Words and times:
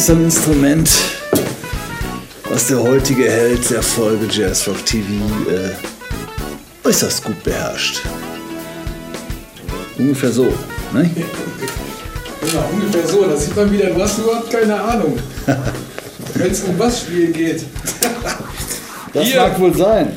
Das 0.00 0.08
ist 0.08 0.16
ein 0.16 0.24
Instrument, 0.24 0.90
was 2.48 2.68
der 2.68 2.82
heutige 2.82 3.30
Held 3.30 3.68
der 3.68 3.82
Folge 3.82 4.26
Jazz 4.30 4.66
Rock 4.66 4.82
TV 4.86 5.06
äh, 5.50 6.88
äußerst 6.88 7.22
gut 7.22 7.42
beherrscht. 7.42 8.00
Ungefähr 9.98 10.32
so, 10.32 10.44
ne? 10.94 11.10
Genau, 12.40 12.70
ungefähr 12.72 13.06
so. 13.06 13.26
Da 13.26 13.36
sieht 13.36 13.54
man 13.54 13.70
wieder, 13.70 13.90
du 13.90 14.00
hast 14.00 14.18
überhaupt 14.20 14.50
keine 14.50 14.80
Ahnung. 14.80 15.18
Wenn 16.32 16.50
es 16.50 16.62
um 16.62 16.78
Bassspiel 16.78 17.30
geht. 17.32 17.64
Das 19.12 19.26
Hier. 19.26 19.42
mag 19.42 19.60
wohl 19.60 19.76
sein. 19.76 20.16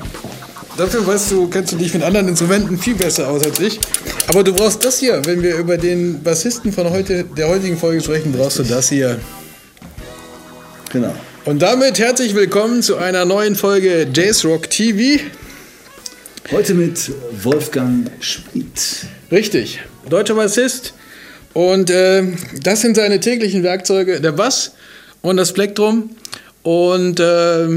Dafür 0.77 1.05
weißt 1.05 1.31
du, 1.31 1.49
kennst 1.49 1.73
du 1.73 1.76
dich 1.76 1.93
mit 1.93 2.04
anderen 2.04 2.29
Instrumenten 2.29 2.77
viel 2.77 2.95
besser 2.95 3.27
aus 3.27 3.43
als 3.43 3.59
ich. 3.59 3.81
Aber 4.27 4.45
du 4.45 4.54
brauchst 4.54 4.85
das 4.85 4.99
hier. 4.99 5.20
Wenn 5.26 5.43
wir 5.43 5.57
über 5.57 5.77
den 5.77 6.23
Bassisten 6.23 6.71
von 6.71 6.90
heute, 6.90 7.26
der 7.26 7.49
heutigen 7.49 7.77
Folge 7.77 8.02
sprechen, 8.02 8.31
brauchst 8.31 8.59
du 8.59 8.63
das 8.63 8.88
hier. 8.88 9.20
Genau. 10.93 11.15
Und 11.45 11.63
damit 11.63 11.97
herzlich 11.97 12.35
willkommen 12.35 12.83
zu 12.83 12.97
einer 12.97 13.25
neuen 13.25 13.55
Folge 13.55 14.07
Jazz 14.13 14.45
Rock 14.45 14.70
TV. 14.70 15.23
Heute 16.51 16.75
mit 16.75 17.11
Wolfgang 17.41 18.11
Schmid. 18.20 19.07
Richtig, 19.31 19.79
deutscher 20.07 20.35
Bassist. 20.35 20.93
Und 21.53 21.90
äh, 21.90 22.21
das 22.62 22.81
sind 22.81 22.95
seine 22.95 23.20
täglichen 23.20 23.63
Werkzeuge, 23.63 24.21
der 24.21 24.34
Bass 24.34 24.76
und 25.23 25.37
das 25.37 25.51
Plektrum. 25.53 26.12
Und 26.62 27.20
äh, 27.20 27.68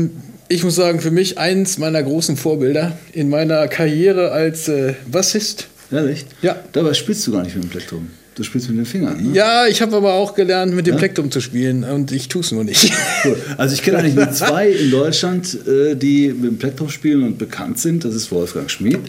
ich 0.49 0.63
muss 0.63 0.75
sagen, 0.75 1.01
für 1.01 1.11
mich 1.11 1.39
eins 1.39 1.79
meiner 1.79 2.03
großen 2.03 2.37
Vorbilder 2.37 2.99
in 3.15 3.31
meiner 3.31 3.67
Karriere 3.69 4.33
als 4.33 4.69
äh, 4.69 4.93
Bassist. 5.11 5.69
Ehrlich? 5.91 6.27
Ja. 6.43 6.57
Dabei 6.75 6.93
spielst 6.93 7.27
du 7.27 7.33
gar 7.33 7.43
nicht 7.43 7.55
mit 7.55 7.65
dem 7.65 7.71
Plektrum. 7.71 8.11
Du 8.37 8.43
spielst 8.43 8.69
mit 8.69 8.77
den 8.77 8.85
Fingern. 8.85 9.31
Ne? 9.31 9.35
Ja, 9.35 9.67
ich 9.67 9.81
habe 9.81 9.97
aber 9.97 10.13
auch 10.13 10.35
gelernt, 10.35 10.75
mit 10.75 10.87
dem 10.87 10.97
Plektrum 10.97 11.31
zu 11.31 11.41
spielen 11.41 11.85
und 11.85 12.13
ich 12.13 12.29
tue 12.29 12.43
es 12.43 12.53
nur 12.53 12.65
nicht. 12.65 12.93
Cool. 13.25 13.37
Also 13.57 13.75
ich 13.75 13.83
kenne 13.83 13.99
eigentlich 13.99 14.15
nur 14.15 14.31
zwei 14.33 14.69
in 14.69 14.91
Deutschland, 14.91 15.67
äh, 15.67 15.95
die 15.95 16.29
mit 16.29 16.45
dem 16.45 16.59
Plektrum 16.59 16.91
spielen 16.91 17.23
und 17.23 17.39
bekannt 17.39 17.79
sind. 17.79 18.05
Das 18.05 18.15
ist 18.15 18.31
Wolfgang 18.31 18.71
Schmid 18.71 19.01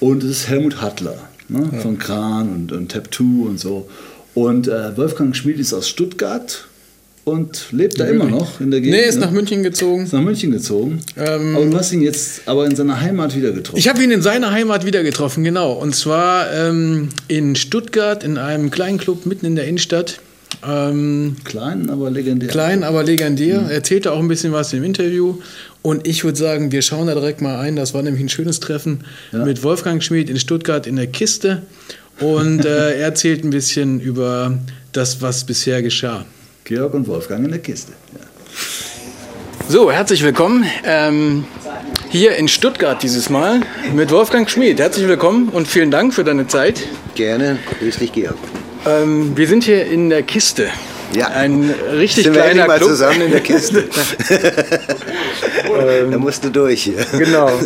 und 0.00 0.24
das 0.24 0.30
ist 0.30 0.48
Helmut 0.48 0.82
Hattler 0.82 1.16
ne? 1.48 1.70
von 1.80 1.96
Kran 1.96 2.48
und, 2.52 2.72
und 2.72 2.90
Tap 2.90 3.14
2 3.14 3.22
und 3.46 3.60
so. 3.60 3.88
Und 4.34 4.66
äh, 4.66 4.96
Wolfgang 4.96 5.36
Schmid 5.36 5.60
ist 5.60 5.72
aus 5.72 5.88
Stuttgart 5.88 6.66
und 7.24 7.66
lebt 7.70 8.00
da 8.00 8.04
immer 8.06 8.24
noch 8.24 8.60
in 8.60 8.70
der 8.70 8.80
Gegend. 8.80 8.96
nee, 8.98 9.06
ist 9.08 9.14
ne? 9.20 9.26
nach 9.26 9.30
München 9.30 9.62
gezogen. 9.62 10.04
Ist 10.04 10.12
nach 10.12 10.20
München 10.22 10.50
gezogen. 10.50 11.00
Ähm, 11.16 11.54
aber 11.56 11.66
du 11.66 11.76
hast 11.76 11.92
ihn 11.92 12.02
jetzt 12.02 12.42
aber 12.46 12.66
in 12.66 12.74
seiner 12.74 13.00
Heimat 13.00 13.36
wieder 13.36 13.52
getroffen. 13.52 13.78
Ich 13.78 13.88
habe 13.88 14.02
ihn 14.02 14.10
in 14.10 14.22
seiner 14.22 14.50
Heimat 14.50 14.84
wieder 14.86 15.02
getroffen, 15.04 15.44
genau. 15.44 15.72
Und 15.72 15.94
zwar 15.94 16.52
ähm, 16.52 17.10
in 17.28 17.54
Stuttgart 17.54 18.24
in 18.24 18.38
einem 18.38 18.70
kleinen 18.70 18.98
Club 18.98 19.24
mitten 19.26 19.46
in 19.46 19.54
der 19.54 19.66
Innenstadt. 19.66 20.18
Ähm, 20.66 21.36
Klein, 21.44 21.90
aber 21.90 22.10
legendär. 22.10 22.48
klein, 22.48 22.84
aber 22.84 23.02
legendär. 23.04 23.62
Er 23.68 23.70
erzählte 23.70 24.12
auch 24.12 24.18
ein 24.20 24.28
bisschen 24.28 24.52
was 24.52 24.72
im 24.72 24.84
Interview. 24.84 25.38
Und 25.80 26.06
ich 26.06 26.22
würde 26.24 26.38
sagen, 26.38 26.70
wir 26.72 26.82
schauen 26.82 27.06
da 27.08 27.14
direkt 27.14 27.40
mal 27.40 27.58
ein. 27.58 27.74
Das 27.76 27.94
war 27.94 28.02
nämlich 28.02 28.22
ein 28.22 28.28
schönes 28.28 28.60
Treffen 28.60 29.00
Ja. 29.32 29.44
mit 29.44 29.62
Wolfgang 29.62 30.02
Schmid 30.02 30.28
in 30.30 30.38
Stuttgart 30.38 30.86
in 30.86 30.96
der 30.96 31.06
Kiste. 31.08 31.62
Und 32.20 32.64
äh, 32.64 32.94
er 32.94 33.04
erzählt 33.06 33.44
ein 33.44 33.50
bisschen 33.50 33.98
über 34.00 34.58
das, 34.92 35.22
was 35.22 35.44
bisher 35.44 35.82
geschah. 35.82 36.24
Georg 36.64 36.94
und 36.94 37.08
Wolfgang 37.08 37.44
in 37.44 37.50
der 37.50 37.60
Kiste. 37.60 37.92
Ja. 38.14 38.20
So, 39.68 39.90
herzlich 39.90 40.22
willkommen. 40.22 40.64
Ähm, 40.84 41.44
hier 42.08 42.36
in 42.36 42.46
Stuttgart 42.46 43.02
dieses 43.02 43.30
Mal 43.30 43.60
mit 43.94 44.10
Wolfgang 44.10 44.48
Schmid. 44.48 44.78
Herzlich 44.78 45.08
willkommen 45.08 45.48
und 45.48 45.66
vielen 45.66 45.90
Dank 45.90 46.14
für 46.14 46.24
deine 46.24 46.46
Zeit. 46.46 46.80
Gerne. 47.14 47.58
Grüß 47.80 47.96
dich, 47.96 48.12
Georg. 48.12 48.36
Ähm, 48.86 49.36
wir 49.36 49.48
sind 49.48 49.64
hier 49.64 49.86
in 49.86 50.08
der 50.10 50.22
Kiste. 50.22 50.68
Ja. 51.14 51.28
Ein 51.28 51.74
richtig 51.92 52.24
Sind 52.24 52.34
wir 52.34 52.42
kleiner 52.42 52.62
endlich 52.62 52.68
mal 52.68 52.78
Club. 52.78 52.90
zusammen 52.90 53.20
in 53.22 53.30
der 53.32 53.40
Kiste? 53.40 53.84
da 56.10 56.18
musst 56.18 56.44
du 56.44 56.50
durch 56.50 56.84
hier. 56.84 57.04
genau. 57.18 57.50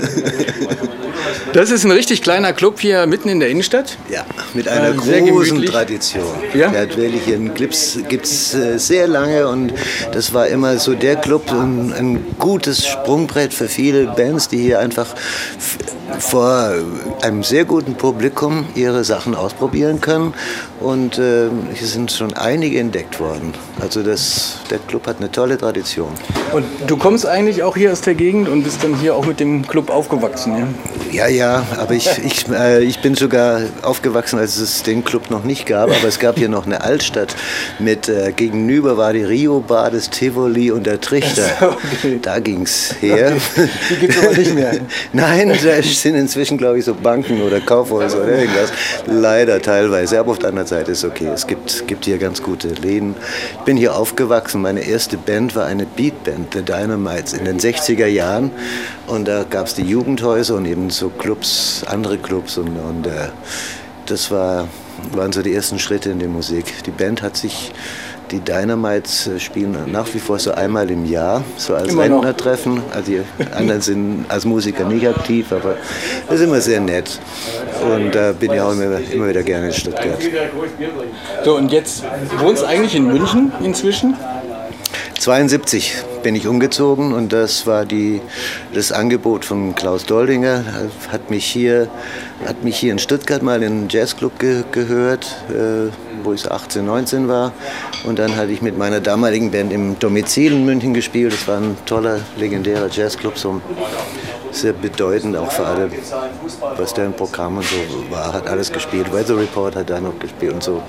Das 1.57 1.71
ist 1.71 1.85
ein 1.87 1.91
richtig 1.91 2.21
kleiner 2.21 2.53
Club 2.53 2.81
hier 2.81 3.07
mitten 3.07 3.31
in 3.31 3.41
der 3.41 3.49
Innenstadt. 3.49 3.97
Ja, 4.11 4.27
mit 4.53 4.69
einer 4.69 4.91
Ähm, 4.91 5.27
großen. 5.27 5.65
Tradition. 5.65 6.23
Ja? 6.53 6.69
Der 6.69 6.83
hat 6.83 6.99
wirklich 6.99 7.35
einen 7.35 7.55
Clips 7.55 7.99
gibt's 8.11 8.53
äh, 8.53 8.79
sehr 8.79 9.09
lange 9.09 9.49
und 9.49 9.73
das 10.13 10.35
war 10.35 10.49
immer 10.49 10.77
so 10.77 10.93
der 10.93 11.17
Club, 11.17 11.51
ein, 11.51 11.95
ein 11.95 12.27
gutes 12.39 12.87
Sprungbrett 12.87 13.55
für 13.55 13.69
viele 13.69 14.05
Bands, 14.05 14.49
die 14.49 14.59
hier 14.59 14.81
einfach 14.81 15.15
vor 16.19 16.75
einem 17.23 17.43
sehr 17.43 17.65
guten 17.65 17.95
Publikum 17.95 18.67
ihre 18.75 19.05
Sachen 19.05 19.35
ausprobieren 19.35 20.01
können. 20.01 20.35
Und 20.81 21.19
äh, 21.19 21.49
hier 21.75 21.87
sind 21.87 22.13
schon 22.13 22.35
einige 22.35 22.79
entdeckt 22.79 23.19
worden. 23.19 23.55
Also 23.81 24.03
das, 24.03 24.59
der 24.71 24.79
Club 24.79 25.07
hat 25.07 25.19
eine 25.19 25.31
tolle 25.31 25.57
Tradition. 25.57 26.11
Und 26.53 26.65
du 26.87 26.97
kommst 26.97 27.27
eigentlich 27.27 27.63
auch 27.63 27.77
hier 27.77 27.93
aus 27.93 28.03
der 28.03 28.15
Gegend 28.15 28.49
und 28.49 28.63
bist 28.63 28.85
dann 28.85 28.95
hier 28.95 29.15
auch 29.15 29.25
mit 29.25 29.41
dem 29.41 29.67
Club 29.67 29.91
aufgewachsen, 29.91 30.57
ja? 30.59 30.69
Ja, 31.11 31.29
ja, 31.29 31.67
aber 31.79 31.95
ich, 31.95 32.11
ich, 32.25 32.49
äh, 32.49 32.83
ich 32.83 33.01
bin 33.01 33.15
sogar 33.15 33.63
aufgewachsen, 33.83 34.39
als 34.39 34.59
es 34.59 34.83
den 34.83 35.05
Club 35.05 35.31
noch 35.31 35.45
nicht 35.45 35.67
gab. 35.67 35.91
Aber 35.91 36.09
es 36.09 36.19
gab 36.19 36.39
hier 36.39 36.49
noch 36.49 36.67
eine 36.67 36.83
Altstadt 36.83 37.35
mit 37.79 38.09
äh, 38.09 38.33
gegenüber 38.33 38.97
war 38.97 39.13
die 39.13 39.23
Rio 39.23 39.61
Bar, 39.61 39.91
das 39.91 40.11
Tivoli 40.11 40.71
und 40.71 40.87
der 40.87 41.01
Trichter. 41.01 41.45
Okay. 41.97 42.19
Da 42.21 42.39
ging's 42.41 42.95
her. 43.01 43.37
Die 43.91 43.97
gibt's 43.97 44.19
aber 44.19 44.37
nicht 44.37 44.55
mehr. 44.55 44.73
Nein, 45.13 45.49
da 45.63 45.83
sind 46.01 46.15
inzwischen, 46.15 46.59
glaube 46.59 46.79
ich, 46.79 46.85
so 46.85 46.95
Banken 46.95 47.43
oder 47.43 47.61
Kaufhäuser 47.61 48.23
oder 48.23 48.39
irgendwas. 48.39 48.73
Leider 49.07 49.61
teilweise, 49.61 50.19
aber 50.19 50.33
auf 50.33 50.39
der 50.39 50.51
anderen 50.51 50.69
Seite 50.69 50.93
ist 50.93 51.05
okay. 51.05 51.29
Es 51.33 51.47
gibt, 51.47 51.87
gibt 51.87 52.05
hier 52.05 52.19
ganz 52.19 52.43
gute 52.43 52.69
Läden. 52.69 53.15
Ich 53.59 53.65
bin 53.65 53.77
hier 53.77 53.97
aufgewachsen. 53.97 54.63
Meine 54.63 54.81
erste 54.81 55.17
Band 55.17 55.55
war 55.55 55.67
eine 55.67 55.87
Beatband, 55.87 56.55
The 56.55 56.63
Dynamites, 56.63 57.33
in 57.33 57.45
den 57.45 57.59
60er 57.59 58.07
Jahren. 58.07 58.51
Und 59.07 59.29
da 59.29 59.45
gab 59.49 59.67
es 59.67 59.75
die 59.75 59.85
Jugendhäuser 59.85 60.57
und 60.57 60.67
eben 60.67 60.91
so 60.91 61.09
Clubs, 61.09 61.85
andere 61.87 62.19
Clubs. 62.19 62.59
Und, 62.59 62.77
und 62.77 63.07
äh, 63.07 63.29
das 64.07 64.31
war, 64.31 64.69
waren 65.13 65.33
so 65.33 65.43
die 65.43 65.55
ersten 65.55 65.79
Schritte 65.79 66.11
in 66.11 66.19
der 66.19 66.29
Musik. 66.29 66.85
Die 66.85 66.91
Band 66.91 67.23
hat 67.23 67.37
sich, 67.37 67.73
die 68.31 68.41
Dynamites 68.41 69.27
äh, 69.27 69.41
spielen 69.41 69.77
nach 69.87 70.13
wie 70.15 70.19
vor 70.19 70.39
so 70.39 70.53
einmal 70.53 70.91
im 70.91 71.05
Jahr, 71.05 71.45
so 71.57 71.75
als. 71.75 71.97
Rentnertreffen. 71.97 72.83
Also 72.93 73.13
die 73.13 73.23
anderen 73.55 73.81
sind 73.81 74.27
als 74.29 74.45
Musiker 74.45 74.85
nicht 74.85 75.07
aktiv, 75.07 75.53
aber 75.53 75.77
das 76.27 76.41
ist 76.41 76.47
immer 76.47 76.61
sehr 76.61 76.81
nett. 76.81 77.19
Und 77.83 78.15
da 78.15 78.33
bin 78.33 78.53
ich 78.53 78.61
auch 78.61 78.73
immer, 78.73 78.99
immer 78.99 79.29
wieder 79.29 79.43
gerne 79.43 79.69
in 79.69 79.73
Stuttgart. 79.73 80.19
So, 81.45 81.57
und 81.57 81.73
jetzt 81.73 82.05
wohnst 82.39 82.63
du 82.63 82.67
eigentlich 82.67 82.95
in 82.95 83.07
München 83.07 83.53
inzwischen? 83.63 84.15
72 85.19 85.95
bin 86.27 86.35
ich 86.35 86.49
umgezogen 86.49 87.13
und 87.13 87.33
das 87.33 87.69
war 87.69 87.85
die, 87.85 88.21
das 88.75 88.91
Angebot 88.91 89.45
von 89.45 89.77
Klaus 89.77 90.07
Doldinger. 90.07 90.65
Er 90.67 91.13
Hat 91.13 91.31
mich 91.31 91.45
hier, 91.45 91.89
hat 92.45 92.65
mich 92.65 92.77
hier 92.79 92.91
in 92.91 92.99
Stuttgart 92.99 93.45
mal 93.45 93.63
in 93.63 93.73
einen 93.73 93.89
Jazzclub 93.89 94.37
ge 94.41 94.65
gehört, 94.73 95.25
äh, 95.51 95.93
wo 96.25 96.33
ich 96.33 96.41
so 96.41 96.51
18, 96.51 96.85
19 96.85 97.29
war. 97.29 97.53
Und 98.03 98.19
dann 98.19 98.35
hatte 98.35 98.51
ich 98.51 98.61
mit 98.61 98.77
meiner 98.77 98.99
damaligen 98.99 99.53
Band 99.53 99.73
im 99.73 100.01
Domizil 100.01 100.51
in 100.51 100.65
München 100.65 100.95
gespielt. 100.95 101.33
Das 101.33 101.47
war 101.47 101.59
ein 101.59 101.77
toller, 101.87 102.19
legendärer 102.37 102.89
Jazzclub, 102.91 103.39
so 103.39 103.61
sehr 104.57 104.73
bedeutend 104.73 105.37
auch 105.37 105.51
für 105.51 105.67
alle, 105.67 105.91
was 106.77 106.95
da 106.95 107.05
im 107.05 107.13
Programm 107.13 107.59
und 107.59 107.65
so 107.65 107.77
war. 108.11 108.33
Hat 108.33 108.47
alles 108.47 108.73
gespielt. 108.73 109.13
Weather 109.13 109.37
Report 109.37 109.77
hat 109.77 109.91
da 109.91 110.01
noch 110.01 110.19
gespielt 110.19 110.55
und 110.55 110.63
so. 110.63 110.83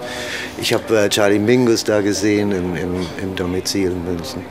Ich 0.60 0.74
habe 0.74 0.98
äh, 0.98 1.10
Charlie 1.10 1.40
Mingus 1.40 1.84
da 1.84 2.02
gesehen 2.02 2.52
im, 2.52 2.76
im, 2.76 3.06
im 3.22 3.36
Domizil 3.36 3.92
in 3.92 4.06
München. 4.06 4.44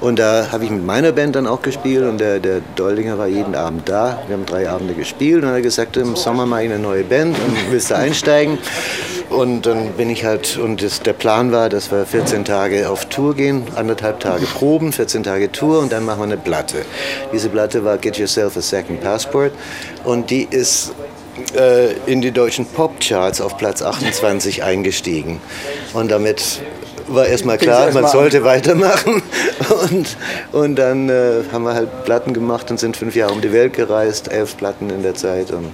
Und 0.00 0.18
da 0.18 0.48
habe 0.52 0.64
ich 0.64 0.70
mit 0.70 0.84
meiner 0.84 1.12
Band 1.12 1.36
dann 1.36 1.46
auch 1.46 1.62
gespielt 1.62 2.04
und 2.04 2.18
der, 2.18 2.40
der 2.40 2.60
Doldinger 2.76 3.18
war 3.18 3.26
jeden 3.26 3.54
Abend 3.54 3.88
da. 3.88 4.22
Wir 4.26 4.36
haben 4.36 4.46
drei 4.46 4.68
Abende 4.68 4.94
gespielt 4.94 5.36
und 5.36 5.42
dann 5.42 5.50
hat 5.50 5.58
er 5.58 5.62
gesagt, 5.62 5.96
im 5.96 6.16
Sommer 6.16 6.46
mache 6.46 6.64
ich 6.64 6.70
eine 6.70 6.78
neue 6.78 7.04
Band 7.04 7.36
und 7.38 7.56
willst 7.70 7.90
du 7.90 7.96
einsteigen? 7.96 8.58
Und 9.30 9.66
dann 9.66 9.92
bin 9.92 10.10
ich 10.10 10.24
halt, 10.24 10.58
und 10.58 10.82
das, 10.82 11.00
der 11.00 11.12
Plan 11.12 11.50
war, 11.50 11.68
dass 11.68 11.90
wir 11.90 12.04
14 12.04 12.44
Tage 12.44 12.88
auf 12.88 13.06
Tour 13.06 13.34
gehen, 13.34 13.64
anderthalb 13.74 14.20
Tage 14.20 14.46
proben, 14.46 14.92
14 14.92 15.22
Tage 15.22 15.50
Tour 15.50 15.80
und 15.80 15.92
dann 15.92 16.04
machen 16.04 16.20
wir 16.20 16.24
eine 16.24 16.36
Platte. 16.36 16.84
Diese 17.32 17.48
Platte 17.48 17.84
war 17.84 17.98
Get 17.98 18.18
Yourself 18.18 18.56
a 18.56 18.60
Second 18.60 19.00
Passport 19.00 19.52
und 20.04 20.30
die 20.30 20.46
ist 20.48 20.92
äh, 21.56 21.92
in 22.06 22.20
die 22.20 22.30
deutschen 22.30 22.66
Popcharts 22.66 23.40
auf 23.40 23.56
Platz 23.56 23.82
28 23.82 24.62
eingestiegen. 24.62 25.40
Und 25.92 26.10
damit 26.10 26.60
war 27.08 27.26
erstmal 27.26 27.58
klar, 27.58 27.86
erst 27.86 27.94
man 27.94 28.08
sollte 28.08 28.44
weitermachen. 28.44 29.22
Und, 29.90 30.16
und 30.52 30.76
dann 30.76 31.08
äh, 31.08 31.42
haben 31.52 31.64
wir 31.64 31.74
halt 31.74 32.04
Platten 32.04 32.34
gemacht 32.34 32.70
und 32.70 32.78
sind 32.78 32.96
fünf 32.96 33.14
Jahre 33.14 33.32
um 33.32 33.40
die 33.40 33.52
Welt 33.52 33.72
gereist, 33.72 34.30
elf 34.30 34.56
Platten 34.56 34.90
in 34.90 35.02
der 35.02 35.14
Zeit 35.14 35.50
und 35.50 35.72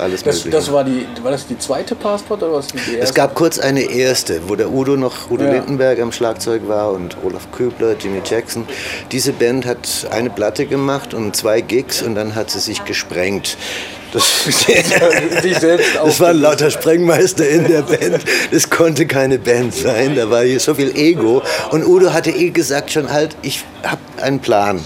alles 0.00 0.22
Das, 0.22 0.36
Mögliche. 0.44 0.50
das 0.56 0.72
war, 0.72 0.84
die, 0.84 1.06
war 1.22 1.30
das 1.30 1.46
die 1.46 1.58
zweite 1.58 1.94
Passport 1.94 2.42
oder 2.42 2.54
was 2.54 2.68
die 2.68 2.78
erste? 2.78 2.98
Es 3.00 3.14
gab 3.14 3.34
kurz 3.34 3.58
eine 3.58 3.82
erste, 3.82 4.40
wo 4.48 4.56
der 4.56 4.70
Udo 4.70 4.96
noch, 4.96 5.30
Udo 5.30 5.44
Ja. 5.44 5.52
Lindenberg 5.52 6.00
am 6.00 6.12
Schlagzeug 6.12 6.66
war 6.68 6.92
und 6.92 7.16
Olaf 7.24 7.50
Köbler, 7.52 7.94
Jimmy 7.98 8.20
Jackson. 8.24 8.66
Diese 9.12 9.32
Band 9.32 9.66
hat 9.66 10.06
eine 10.10 10.30
Platte 10.30 10.66
gemacht 10.66 11.14
und 11.14 11.36
zwei 11.36 11.60
Gigs 11.60 12.02
und 12.02 12.14
dann 12.14 12.34
hat 12.34 12.50
sie 12.50 12.60
sich 12.60 12.84
gesprengt. 12.84 13.56
Das, 14.12 14.24
das 16.02 16.20
waren 16.20 16.40
lauter 16.40 16.70
Sprengmeister 16.70 17.48
in 17.48 17.68
der 17.68 17.82
Band. 17.82 18.24
Das 18.50 18.68
konnte 18.68 19.06
keine 19.06 19.38
Band 19.38 19.72
sein. 19.74 20.16
Da 20.16 20.28
war 20.30 20.42
hier 20.42 20.58
so 20.58 20.74
viel 20.74 20.96
Ego. 20.96 21.42
Und 21.70 21.86
Udo 21.86 22.12
hatte 22.12 22.30
eh 22.30 22.50
gesagt 22.50 22.90
schon 22.90 23.10
halt, 23.12 23.36
ich 23.42 23.64
habe 23.84 24.00
einen 24.20 24.40
Plan. 24.40 24.80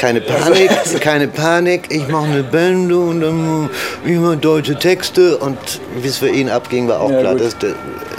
Keine 0.00 0.22
Panik, 0.22 0.70
keine 1.02 1.28
Panik. 1.28 1.82
Ich 1.90 2.08
mache 2.08 2.24
eine 2.24 2.42
Band 2.42 2.90
und 2.90 3.20
dann 3.20 3.68
immer 4.04 4.34
deutsche 4.34 4.74
Texte. 4.78 5.36
Und 5.36 5.58
wie 6.00 6.08
es 6.08 6.16
für 6.16 6.30
ihn 6.30 6.48
abging, 6.48 6.88
war 6.88 7.00
auch 7.00 7.10
Ja, 7.10 7.20
klar. 7.20 7.32
gut. 7.34 7.42
Das, 7.42 7.56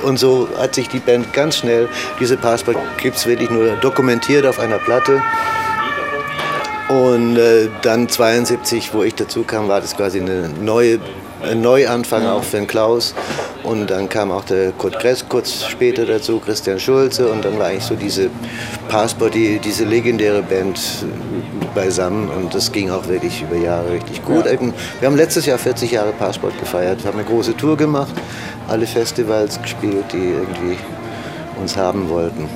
und 0.04 0.20
so 0.20 0.48
hat 0.60 0.76
sich 0.76 0.88
die 0.90 1.00
Band 1.00 1.34
ganz 1.34 1.58
schnell, 1.58 1.90
diese 2.20 2.38
Passport 2.38 2.78
gibt 3.02 3.18
es 3.18 3.26
wirklich 3.26 3.50
nur 3.50 3.72
dokumentiert 3.78 4.46
auf 4.46 4.60
einer 4.60 4.78
Platte. 4.78 5.22
Und 6.90 7.38
äh, 7.38 7.70
dann 7.82 8.10
72, 8.10 8.94
wo 8.94 9.02
ich 9.02 9.16
dazu 9.16 9.44
kam, 9.44 9.68
war 9.68 9.82
das 9.82 9.96
quasi 9.98 10.20
eine 10.20 10.50
neue, 10.62 11.00
Neuanfang 11.56 12.26
auch 12.26 12.44
für 12.44 12.58
den 12.58 12.68
Klaus. 12.68 13.14
Und 13.64 13.90
dann 13.92 14.10
kam 14.10 14.32
auch 14.32 14.44
der 14.46 14.72
Kurt 14.72 15.00
Kress 15.00 15.26
kurz 15.28 15.64
später 15.66 16.06
dazu, 16.06 16.40
Christian 16.40 16.80
Schulze. 16.80 17.28
Und 17.28 17.46
dann 17.46 17.60
war 17.60 17.68
eigentlich 17.68 17.84
so 17.84 17.96
diese 17.96 18.30
Passport, 18.90 19.36
die, 19.36 19.60
diese 19.60 19.84
legendäre 19.84 20.42
Band 20.42 20.78
äh, 20.78 21.66
beisammen. 21.76 22.30
Und 22.30 22.54
das 22.54 22.72
ging 22.72 22.90
auch 22.90 23.08
wirklich 23.08 23.42
über 23.42 23.58
Jahre 23.58 23.92
richtig 23.94 24.24
gut. 24.26 24.46
Eben, 24.48 24.74
Wir 25.00 25.08
haben 25.08 25.16
letztes 25.16 25.46
Jahr 25.46 25.58
40 25.58 25.92
Jahre 25.92 26.12
Passport 26.14 26.58
gefeiert, 26.60 27.06
haben 27.06 27.20
eine 27.20 27.28
große 27.28 27.56
Tour 27.56 27.78
gemacht, 27.78 28.14
alle 28.68 28.88
Festivals 28.88 29.62
gespielt, 29.62 30.06
die 30.12 30.18
irgendwie 30.18 30.78
uns 31.60 31.78
haben 31.78 32.10
wollten. 32.10 32.50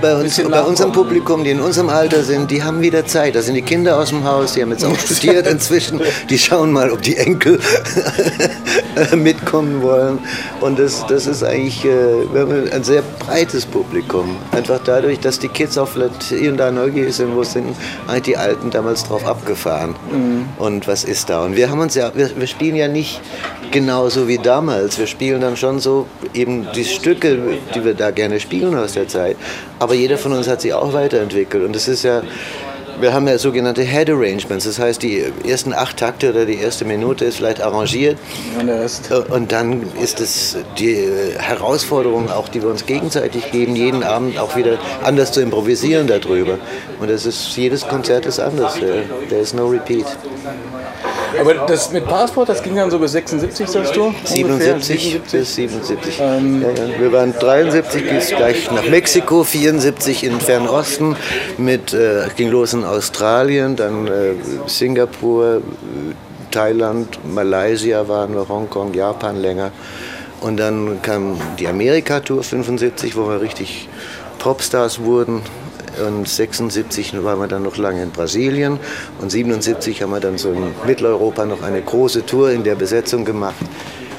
Bei, 0.00 0.14
uns, 0.14 0.40
bei 0.42 0.62
unserem. 0.62 0.92
Publikum, 0.92 1.44
die 1.44 1.50
in 1.50 1.60
unserem 1.60 1.88
Alter 1.88 2.22
sind, 2.22 2.50
die 2.50 2.62
haben 2.62 2.80
wieder 2.80 3.04
Zeit. 3.04 3.34
Da 3.34 3.42
sind 3.42 3.54
die 3.54 3.62
Kinder 3.62 3.98
aus 3.98 4.10
dem 4.10 4.24
Haus, 4.24 4.52
die 4.54 4.62
haben 4.62 4.70
jetzt 4.70 4.84
auch 4.84 4.98
studiert 4.98 5.46
inzwischen. 5.46 6.00
Die 6.30 6.38
schauen 6.38 6.72
mal, 6.72 6.90
ob 6.90 7.02
die 7.02 7.16
Enkel 7.16 7.60
mitkommen 9.16 9.82
wollen. 9.82 10.18
Und 10.60 10.78
das, 10.78 11.04
das 11.06 11.26
ist 11.26 11.42
eigentlich 11.42 11.84
äh, 11.84 12.26
wir 12.32 12.40
haben 12.42 12.70
ein 12.70 12.84
sehr 12.84 13.02
breites 13.18 13.66
Publikum. 13.66 14.36
Einfach 14.52 14.80
dadurch, 14.84 15.20
dass 15.20 15.38
die 15.38 15.48
Kids 15.48 15.78
auch 15.78 15.88
vielleicht 15.88 16.22
hier 16.24 16.50
und 16.50 16.56
da 16.56 16.70
neugierig 16.70 17.14
sind, 17.14 17.34
wo 17.34 17.44
sind 17.44 17.76
eigentlich 18.06 18.22
die 18.22 18.36
Alten 18.36 18.70
damals 18.70 19.04
drauf 19.04 19.26
abgefahren. 19.26 19.94
Und 20.58 20.88
was 20.88 21.04
ist 21.04 21.30
da? 21.30 21.44
Und 21.44 21.56
wir 21.56 21.70
haben 21.70 21.80
uns 21.80 21.94
ja, 21.94 22.12
wir, 22.14 22.30
wir 22.36 22.46
spielen 22.46 22.76
ja 22.76 22.88
nicht 22.88 23.20
genauso 23.76 24.26
wie 24.26 24.38
damals. 24.38 24.98
Wir 24.98 25.06
spielen 25.06 25.42
dann 25.42 25.54
schon 25.54 25.80
so 25.80 26.06
eben 26.32 26.66
die 26.74 26.86
Stücke, 26.86 27.38
die 27.74 27.84
wir 27.84 27.92
da 27.92 28.10
gerne 28.10 28.40
spielen 28.40 28.74
aus 28.74 28.94
der 28.94 29.06
Zeit. 29.06 29.36
Aber 29.78 29.92
jeder 29.92 30.16
von 30.16 30.32
uns 30.32 30.48
hat 30.48 30.62
sich 30.62 30.72
auch 30.72 30.94
weiterentwickelt. 30.94 31.62
Und 31.62 31.76
das 31.76 31.86
ist 31.86 32.02
ja, 32.02 32.22
wir 33.02 33.12
haben 33.12 33.28
ja 33.28 33.36
sogenannte 33.36 33.82
Head 33.82 34.08
Arrangements. 34.08 34.64
Das 34.64 34.78
heißt, 34.78 35.02
die 35.02 35.22
ersten 35.46 35.74
acht 35.74 35.98
Takte 35.98 36.30
oder 36.30 36.46
die 36.46 36.56
erste 36.56 36.86
Minute 36.86 37.26
ist 37.26 37.36
vielleicht 37.36 37.60
arrangiert. 37.60 38.16
Und 39.28 39.52
dann 39.52 39.82
ist 40.02 40.20
es 40.20 40.56
die 40.78 41.06
Herausforderung, 41.38 42.30
auch 42.30 42.48
die 42.48 42.62
wir 42.62 42.70
uns 42.70 42.86
gegenseitig 42.86 43.52
geben, 43.52 43.76
jeden 43.76 44.02
Abend 44.02 44.38
auch 44.38 44.56
wieder 44.56 44.78
anders 45.04 45.32
zu 45.32 45.42
improvisieren 45.42 46.06
darüber. 46.06 46.56
Und 46.98 47.10
das 47.10 47.26
ist, 47.26 47.54
jedes 47.58 47.86
Konzert 47.86 48.24
ist 48.24 48.40
anders. 48.40 48.72
There 49.28 49.42
is 49.42 49.52
no 49.52 49.66
repeat. 49.66 50.06
Aber 51.40 51.54
das 51.66 51.92
mit 51.92 52.06
Passport, 52.06 52.48
das 52.48 52.62
ging 52.62 52.76
dann 52.76 52.90
so 52.90 52.98
bis 52.98 53.12
76, 53.12 53.68
sagst 53.68 53.96
du? 53.96 54.06
Ungefähr? 54.06 54.80
77 54.80 55.20
bis 55.30 55.54
77. 55.54 56.18
ja, 56.18 56.34
ja. 56.34 56.40
Wir 56.98 57.12
waren 57.12 57.34
73 57.38 58.08
bis 58.08 58.28
gleich 58.28 58.70
nach 58.70 58.88
Mexiko, 58.88 59.44
74 59.44 60.24
in 60.24 60.40
Fernosten, 60.40 61.16
mit 61.58 61.92
äh, 61.92 62.28
ging 62.36 62.50
los 62.50 62.72
in 62.72 62.84
Australien, 62.84 63.76
dann 63.76 64.06
äh, 64.06 64.34
Singapur, 64.66 65.62
Thailand, 66.50 67.18
Malaysia 67.24 68.08
waren 68.08 68.34
wir, 68.34 68.48
Hongkong, 68.48 68.94
Japan 68.94 69.36
länger. 69.36 69.72
Und 70.40 70.58
dann 70.58 71.00
kam 71.02 71.38
die 71.58 71.66
Amerika-Tour 71.66 72.42
75, 72.42 73.16
wo 73.16 73.28
wir 73.28 73.40
richtig 73.40 73.88
Popstars 74.38 75.00
wurden. 75.00 75.42
Und 76.04 76.28
76 76.28 77.22
waren 77.22 77.38
wir 77.38 77.48
dann 77.48 77.62
noch 77.62 77.76
lange 77.76 78.02
in 78.02 78.10
Brasilien. 78.10 78.78
Und 79.20 79.30
77 79.30 80.02
haben 80.02 80.10
wir 80.10 80.20
dann 80.20 80.38
so 80.38 80.52
in 80.52 80.72
Mitteleuropa 80.86 81.44
noch 81.46 81.62
eine 81.62 81.80
große 81.80 82.26
Tour 82.26 82.50
in 82.50 82.64
der 82.64 82.74
Besetzung 82.74 83.24
gemacht. 83.24 83.56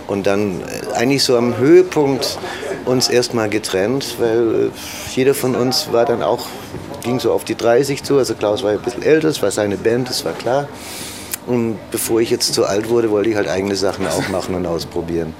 Und 0.07 0.25
dann 0.25 0.61
äh, 0.61 0.93
eigentlich 0.95 1.23
so 1.23 1.37
am 1.37 1.57
Höhepunkt 1.57 2.39
uns 2.85 3.09
erstmal 3.09 3.49
getrennt, 3.49 4.15
weil 4.19 4.67
äh, 4.67 4.69
jeder 5.15 5.33
von 5.33 5.55
uns 5.55 5.91
war 5.91 6.05
dann 6.05 6.23
auch, 6.23 6.47
ging 7.03 7.19
so 7.19 7.31
auf 7.31 7.43
die 7.43 7.55
30 7.55 8.03
zu. 8.03 8.17
Also 8.17 8.33
Klaus 8.33 8.63
war 8.63 8.71
ein 8.71 8.79
bisschen 8.79 9.03
älter, 9.03 9.27
es 9.27 9.41
war 9.41 9.51
seine 9.51 9.77
Band, 9.77 10.09
das 10.09 10.23
war 10.25 10.33
klar. 10.33 10.67
Und 11.45 11.77
bevor 11.91 12.19
ich 12.19 12.29
jetzt 12.29 12.53
zu 12.53 12.65
alt 12.65 12.89
wurde, 12.89 13.09
wollte 13.09 13.29
ich 13.29 13.35
halt 13.37 13.47
eigene 13.47 13.75
Sachen 13.75 14.05
auch 14.07 14.27
machen 14.27 14.53
und 14.53 14.65
ausprobieren. 14.65 15.33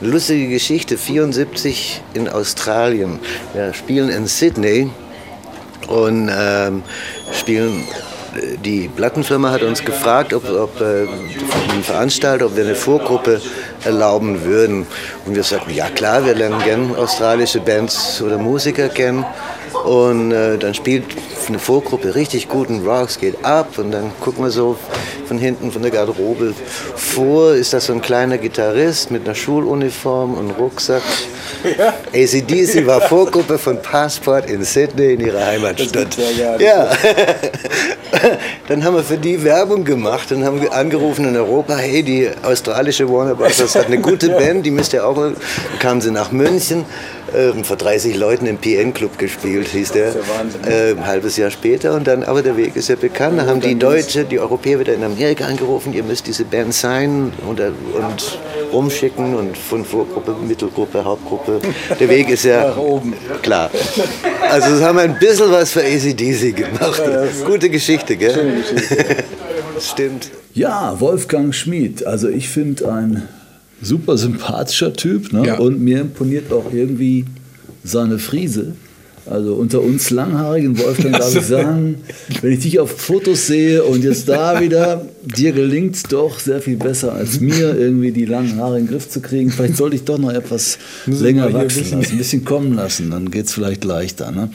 Eine 0.00 0.10
lustige 0.10 0.48
Geschichte, 0.48 0.96
74 0.96 2.00
in 2.14 2.28
Australien. 2.28 3.18
Wir 3.54 3.74
spielen 3.74 4.08
in 4.08 4.28
Sydney 4.28 4.90
und 5.88 6.30
ähm, 6.32 6.82
spielen. 7.32 7.84
Die 8.64 8.88
Plattenfirma 8.88 9.50
hat 9.50 9.62
uns 9.62 9.84
gefragt, 9.84 10.32
ob, 10.32 10.48
ob 10.48 10.80
äh, 10.80 11.06
ein 11.72 11.82
Veranstalter, 11.82 12.46
ob 12.46 12.56
wir 12.56 12.64
eine 12.64 12.74
Vorgruppe 12.74 13.40
erlauben 13.84 14.44
würden. 14.44 14.86
Und 15.24 15.34
wir 15.34 15.42
sagten, 15.42 15.74
ja 15.74 15.88
klar, 15.88 16.24
wir 16.24 16.34
lernen 16.34 16.62
gern 16.62 16.94
australische 16.94 17.60
Bands 17.60 18.22
oder 18.22 18.38
Musiker 18.38 18.88
kennen. 18.90 19.24
Und 19.84 20.30
äh, 20.32 20.58
dann 20.58 20.74
spielt 20.74 21.04
eine 21.48 21.58
Vorgruppe 21.58 22.14
richtig 22.14 22.48
guten 22.48 22.86
Rocks, 22.86 23.18
geht 23.18 23.44
ab 23.44 23.78
und 23.78 23.92
dann 23.92 24.12
gucken 24.20 24.44
wir 24.44 24.50
so 24.50 24.76
von 25.26 25.38
hinten 25.38 25.70
von 25.70 25.82
der 25.82 25.90
Garderobe 25.90 26.54
vor, 26.96 27.52
ist 27.52 27.72
das 27.72 27.86
so 27.86 27.92
ein 27.92 28.00
kleiner 28.00 28.38
Gitarrist 28.38 29.10
mit 29.10 29.24
einer 29.24 29.34
Schuluniform 29.34 30.34
und 30.34 30.50
Rucksack. 30.52 31.02
Ja. 31.78 31.94
ACDC 32.12 32.86
war 32.86 33.00
Vorgruppe 33.00 33.58
von 33.58 33.80
Passport 33.82 34.48
in 34.48 34.64
Sydney 34.64 35.14
in 35.14 35.20
ihrer 35.20 35.44
Heimatstadt. 35.44 36.16
Ja. 36.58 36.90
dann 38.68 38.84
haben 38.84 38.94
wir 38.94 39.02
für 39.02 39.18
die 39.18 39.42
Werbung 39.42 39.84
gemacht 39.84 40.32
und 40.32 40.44
haben 40.44 40.66
angerufen 40.70 41.26
in 41.26 41.36
Europa, 41.36 41.76
hey, 41.76 42.02
die 42.02 42.28
australische 42.42 43.08
Warner 43.08 43.34
Bros. 43.34 43.74
hat 43.74 43.86
eine 43.86 43.98
gute 43.98 44.28
Band, 44.38 44.64
die 44.64 44.70
müsst 44.70 44.92
ihr 44.92 45.06
auch, 45.06 45.16
dann 45.16 45.36
kamen 45.78 46.00
sie 46.00 46.10
nach 46.10 46.32
München, 46.32 46.84
äh, 47.34 47.64
vor 47.64 47.76
30 47.76 48.16
Leuten 48.16 48.46
im 48.46 48.58
PN-Club 48.58 49.18
gespielt, 49.18 49.68
hieß 49.68 49.92
der, 49.92 50.14
äh, 50.66 50.90
ein 50.92 51.06
halbes 51.06 51.36
Jahr 51.36 51.50
später 51.50 51.94
und 51.94 52.06
dann, 52.06 52.22
aber 52.22 52.42
der 52.42 52.56
Weg 52.56 52.76
ist 52.76 52.88
ja 52.88 52.96
bekannt, 52.96 53.38
da 53.38 53.46
haben 53.46 53.60
die 53.60 53.78
Deutsche, 53.78 54.24
die 54.24 54.38
Europäer 54.38 54.80
wieder 54.80 54.94
in 54.94 55.04
Amerika 55.04 55.44
angerufen, 55.46 55.92
ihr 55.92 56.02
müsst 56.02 56.26
diese 56.26 56.44
Band 56.44 56.74
sein 56.74 57.32
und, 57.46 57.60
und 57.60 58.38
rumschicken 58.72 59.34
und 59.34 59.56
von 59.56 59.84
Vorgruppe, 59.84 60.34
Mittelgruppe, 60.46 61.04
Hauptgruppe, 61.04 61.60
der 61.98 62.08
Weg 62.08 62.28
ist 62.28 62.44
ja 62.44 62.74
klar. 63.42 63.70
Also 64.50 64.70
das 64.70 64.82
haben 64.82 64.96
wir 64.96 65.02
ein 65.02 65.18
bisschen 65.18 65.50
was 65.50 65.72
für 65.72 65.82
ACDC 65.82 66.54
gemacht. 66.56 67.02
Gute 67.46 67.70
Geschichte, 67.70 68.16
gell? 68.16 68.34
Schöne 68.34 68.60
Geschichte. 68.60 69.16
Stimmt. 69.80 70.30
Ja, 70.54 70.98
Wolfgang 70.98 71.54
Schmid. 71.54 72.04
Also 72.06 72.28
ich 72.28 72.48
finde 72.48 72.90
ein 72.90 73.28
super 73.82 74.16
sympathischer 74.16 74.92
Typ 74.92 75.32
ne? 75.32 75.46
Ja. 75.46 75.58
und 75.58 75.80
mir 75.80 76.00
imponiert 76.00 76.52
auch 76.52 76.72
irgendwie 76.72 77.24
seine 77.84 78.18
Friese. 78.18 78.72
Also 79.30 79.56
unter 79.56 79.82
uns 79.82 80.08
langhaarigen 80.08 80.78
Wolfgang 80.78 81.14
darf 81.18 81.36
ich 81.36 81.42
sagen, 81.46 81.96
wenn 82.40 82.50
ich 82.52 82.60
dich 82.60 82.80
auf 82.80 82.90
Fotos 82.98 83.46
sehe 83.46 83.84
und 83.84 84.02
jetzt 84.02 84.26
da 84.26 84.58
wieder, 84.62 85.06
dir 85.36 85.52
gelingt 85.52 85.96
es 85.96 86.04
doch 86.04 86.38
sehr 86.40 86.62
viel 86.62 86.76
besser 86.78 87.12
als 87.12 87.38
mir, 87.38 87.76
irgendwie 87.78 88.10
die 88.10 88.24
langen 88.24 88.56
Haare 88.56 88.78
in 88.78 88.86
den 88.86 88.90
Griff 88.90 89.10
zu 89.10 89.20
kriegen. 89.20 89.50
Vielleicht 89.50 89.76
sollte 89.76 89.96
ich 89.96 90.04
doch 90.04 90.16
noch 90.16 90.32
etwas 90.32 90.78
länger 91.04 91.48
hier 91.48 91.58
ein 91.58 91.64
wachsen 91.66 91.82
bisschen- 91.82 91.98
lassen, 92.00 92.12
ein 92.12 92.18
bisschen 92.18 92.44
kommen 92.46 92.74
lassen, 92.74 93.10
dann 93.10 93.30
geht 93.30 93.44
es 93.46 93.52
vielleicht 93.52 93.84
leichter. 93.84 94.30
Ne? 94.32 94.48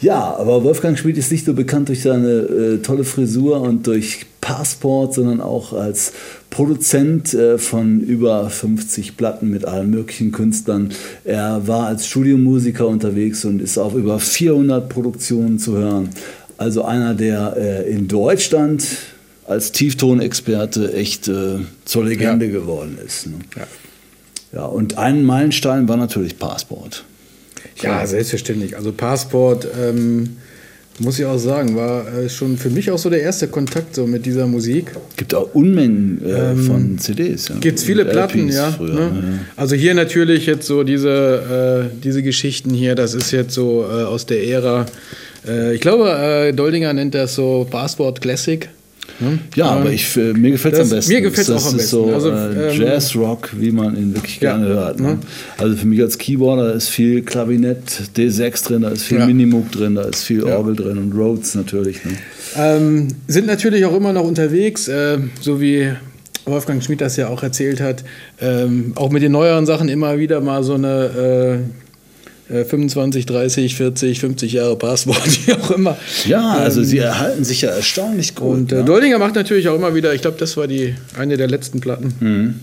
Ja, 0.00 0.34
aber 0.38 0.64
Wolfgang 0.64 0.98
Schmid 0.98 1.18
ist 1.18 1.30
nicht 1.30 1.46
nur 1.46 1.54
bekannt 1.56 1.90
durch 1.90 2.00
seine 2.00 2.30
äh, 2.30 2.78
tolle 2.78 3.04
Frisur 3.04 3.60
und 3.60 3.86
durch 3.86 4.24
Passport, 4.40 5.12
sondern 5.12 5.42
auch 5.42 5.74
als 5.74 6.12
Produzent 6.54 7.34
äh, 7.34 7.58
von 7.58 8.00
über 8.00 8.48
50 8.48 9.16
Platten 9.16 9.50
mit 9.50 9.64
allen 9.64 9.90
möglichen 9.90 10.30
Künstlern. 10.30 10.92
Er 11.24 11.66
war 11.66 11.88
als 11.88 12.06
Studiomusiker 12.06 12.86
unterwegs 12.86 13.44
und 13.44 13.60
ist 13.60 13.76
auf 13.76 13.94
über 13.94 14.20
400 14.20 14.88
Produktionen 14.88 15.58
zu 15.58 15.76
hören. 15.76 16.10
Also 16.56 16.84
einer, 16.84 17.14
der 17.14 17.56
äh, 17.56 17.90
in 17.90 18.06
Deutschland 18.06 18.86
als 19.48 19.72
Tieftonexperte 19.72 20.94
echt 20.94 21.26
äh, 21.26 21.58
zur 21.84 22.04
Legende 22.04 22.48
geworden 22.48 22.98
ist. 23.04 23.26
Ne? 23.26 23.34
Ja. 23.56 23.66
Ja, 24.52 24.66
und 24.66 24.96
ein 24.96 25.24
Meilenstein 25.24 25.88
war 25.88 25.96
natürlich 25.96 26.38
Passport. 26.38 27.04
Ja, 27.82 28.06
selbstverständlich. 28.06 28.76
Also 28.76 28.92
Passport, 28.92 29.66
ähm, 29.76 30.36
muss 30.98 31.18
ich 31.18 31.24
auch 31.24 31.38
sagen, 31.38 31.76
war 31.76 32.06
äh, 32.06 32.28
schon 32.28 32.56
für 32.56 32.70
mich 32.70 32.90
auch 32.90 32.98
so 32.98 33.10
der 33.10 33.20
erste 33.20 33.48
Kontakt 33.48 33.94
so 33.96 34.06
mit 34.06 34.24
dieser 34.26 34.46
Musik. 34.46 34.92
Gibt 35.16 35.34
auch 35.34 35.54
Unmengen 35.54 36.24
äh, 36.24 36.54
von 36.54 36.98
CDs. 36.98 37.48
Ja. 37.48 37.56
Gibt 37.56 37.78
es 37.78 37.84
viele 37.84 38.04
Und 38.04 38.10
Platten, 38.10 38.48
ja, 38.48 38.70
Früher, 38.70 38.94
ne? 38.94 39.00
ja. 39.00 39.38
Also 39.56 39.74
hier 39.74 39.94
natürlich 39.94 40.46
jetzt 40.46 40.66
so 40.66 40.84
diese, 40.84 41.90
äh, 41.90 41.96
diese 42.02 42.22
Geschichten 42.22 42.70
hier, 42.70 42.94
das 42.94 43.14
ist 43.14 43.32
jetzt 43.32 43.54
so 43.54 43.84
äh, 43.84 44.04
aus 44.04 44.26
der 44.26 44.46
Ära. 44.46 44.86
Äh, 45.46 45.74
ich 45.74 45.80
glaube, 45.80 46.10
äh, 46.10 46.52
Doldinger 46.52 46.92
nennt 46.92 47.14
das 47.14 47.34
so 47.34 47.66
Passport 47.68 48.20
Classic. 48.20 48.68
Ne? 49.20 49.38
Ja, 49.54 49.72
Ähm, 49.74 49.80
aber 49.82 49.90
ich, 49.92 50.16
äh, 50.16 50.32
mir 50.32 50.50
gefällt 50.52 50.74
es 50.74 50.80
am 50.80 50.88
das- 50.90 50.96
besten. 50.96 51.12
mir 51.12 51.20
gefällt's 51.22 51.50
das 51.50 51.64
auch 51.66 51.72
am 51.72 51.78
ist 51.78 51.90
so 51.90 52.04
besten. 52.06 52.14
Also, 52.14 52.30
äh, 52.60 52.74
ähm, 52.74 52.80
Jazzrock, 52.82 53.50
wie 53.58 53.70
man 53.70 53.96
ihn 53.96 54.14
wirklich 54.14 54.40
Ja, 54.40 54.56
gerne 54.56 54.68
hört. 54.74 55.00
Ne? 55.00 55.08
ne? 55.08 55.18
Also 55.58 55.76
für 55.76 55.86
mich 55.86 56.00
als 56.00 56.18
Keyboarder 56.18 56.72
ist 56.74 56.88
viel 56.88 57.22
Klavinett, 57.22 57.82
D6 58.16 58.66
drin, 58.66 58.82
da 58.82 58.88
ist 58.90 59.02
viel 59.02 59.18
Ja. 59.18 59.26
Minimoog 59.26 59.70
drin, 59.72 59.94
da 59.94 60.02
ist 60.02 60.22
viel. 60.24 60.44
Orgel 60.44 60.76
drin 60.76 60.98
und 60.98 61.12
Rhodes 61.12 61.54
natürlich. 61.54 62.04
Ne? 62.04 62.12
Ähm, 62.56 63.08
sind 63.26 63.46
natürlich 63.46 63.84
auch 63.84 63.96
immer 63.96 64.12
noch 64.12 64.24
unterwegs, 64.24 64.88
äh, 64.88 65.18
so 65.40 65.60
wie 65.60 65.88
Wolfgang 66.46 66.82
Schmidt 66.84 67.00
das 67.00 67.16
ja 67.16 67.28
auch 67.28 67.42
erzählt 67.42 67.80
hat. 67.80 68.04
Ähm, 68.40 68.92
auch 68.96 69.10
mit 69.10 69.22
den 69.22 69.32
neueren 69.32 69.64
Sachen 69.66 69.88
immer 69.88 70.18
wieder 70.18 70.40
mal 70.40 70.62
so 70.62 70.74
eine 70.74 71.60
äh, 71.64 71.83
25, 72.48 73.24
30, 73.24 73.74
40, 73.74 74.20
50 74.20 74.52
Jahre 74.52 74.76
Passport, 74.76 75.24
wie 75.46 75.52
auch 75.54 75.70
immer. 75.70 75.96
Ja, 76.26 76.52
also 76.52 76.82
sie 76.82 76.98
erhalten 76.98 77.44
sich 77.44 77.62
ja 77.62 77.70
erstaunlich 77.70 78.34
gut. 78.34 78.54
Und 78.54 78.72
äh, 78.72 78.76
ne? 78.76 78.84
Doldinger 78.84 79.18
macht 79.18 79.34
natürlich 79.34 79.68
auch 79.68 79.76
immer 79.76 79.94
wieder, 79.94 80.12
ich 80.14 80.20
glaube, 80.20 80.36
das 80.38 80.56
war 80.56 80.66
die 80.66 80.94
eine 81.16 81.36
der 81.36 81.48
letzten 81.48 81.80
Platten. 81.80 82.14
Mhm. 82.20 82.54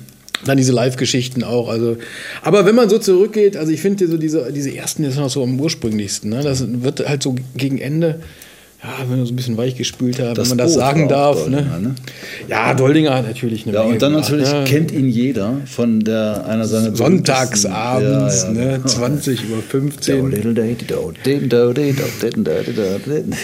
Dann 0.45 0.57
diese 0.57 0.71
Live-Geschichten 0.71 1.43
auch. 1.43 1.69
Also, 1.69 1.97
aber 2.41 2.65
wenn 2.65 2.75
man 2.75 2.89
so 2.89 2.97
zurückgeht, 2.97 3.57
also 3.57 3.71
ich 3.71 3.81
finde 3.81 4.07
so 4.07 4.17
diese, 4.17 4.51
diese 4.51 4.75
ersten 4.75 5.03
ist 5.03 5.17
noch 5.17 5.29
so 5.29 5.43
am 5.43 5.59
ursprünglichsten. 5.59 6.31
Ne? 6.31 6.41
Das 6.41 6.63
wird 6.67 7.07
halt 7.07 7.21
so 7.21 7.35
gegen 7.55 7.77
Ende, 7.77 8.19
ja, 8.83 8.89
wenn 9.07 9.17
wir 9.19 9.25
so 9.27 9.31
ein 9.33 9.35
bisschen 9.35 9.57
weich 9.57 9.75
gespült 9.75 10.19
haben, 10.19 10.33
Das 10.33 10.49
wenn 10.49 10.57
man 10.57 10.65
das 10.65 10.73
Boot 10.73 10.79
sagen 10.81 11.07
darf. 11.07 11.47
Ne? 11.47 11.57
Doldinger, 11.57 11.79
ne? 11.79 11.95
Ja, 12.47 12.73
Doldinger 12.73 13.13
hat 13.15 13.27
natürlich 13.27 13.65
eine 13.67 13.75
Ja, 13.75 13.81
Menge 13.81 13.93
und 13.93 14.01
dann 14.01 14.13
gemacht, 14.13 14.29
natürlich 14.31 14.51
ne? 14.51 14.63
kennt 14.65 14.91
ihn 14.91 15.07
jeder 15.07 15.57
von 15.67 15.99
der 15.99 16.45
einer 16.47 16.65
seiner 16.65 16.95
Sonntagsabends, 16.95 18.43
ja, 18.43 18.47
ja. 18.53 18.77
ne? 18.77 18.81
20 18.85 19.43
über 19.43 19.57
15. 19.61 20.31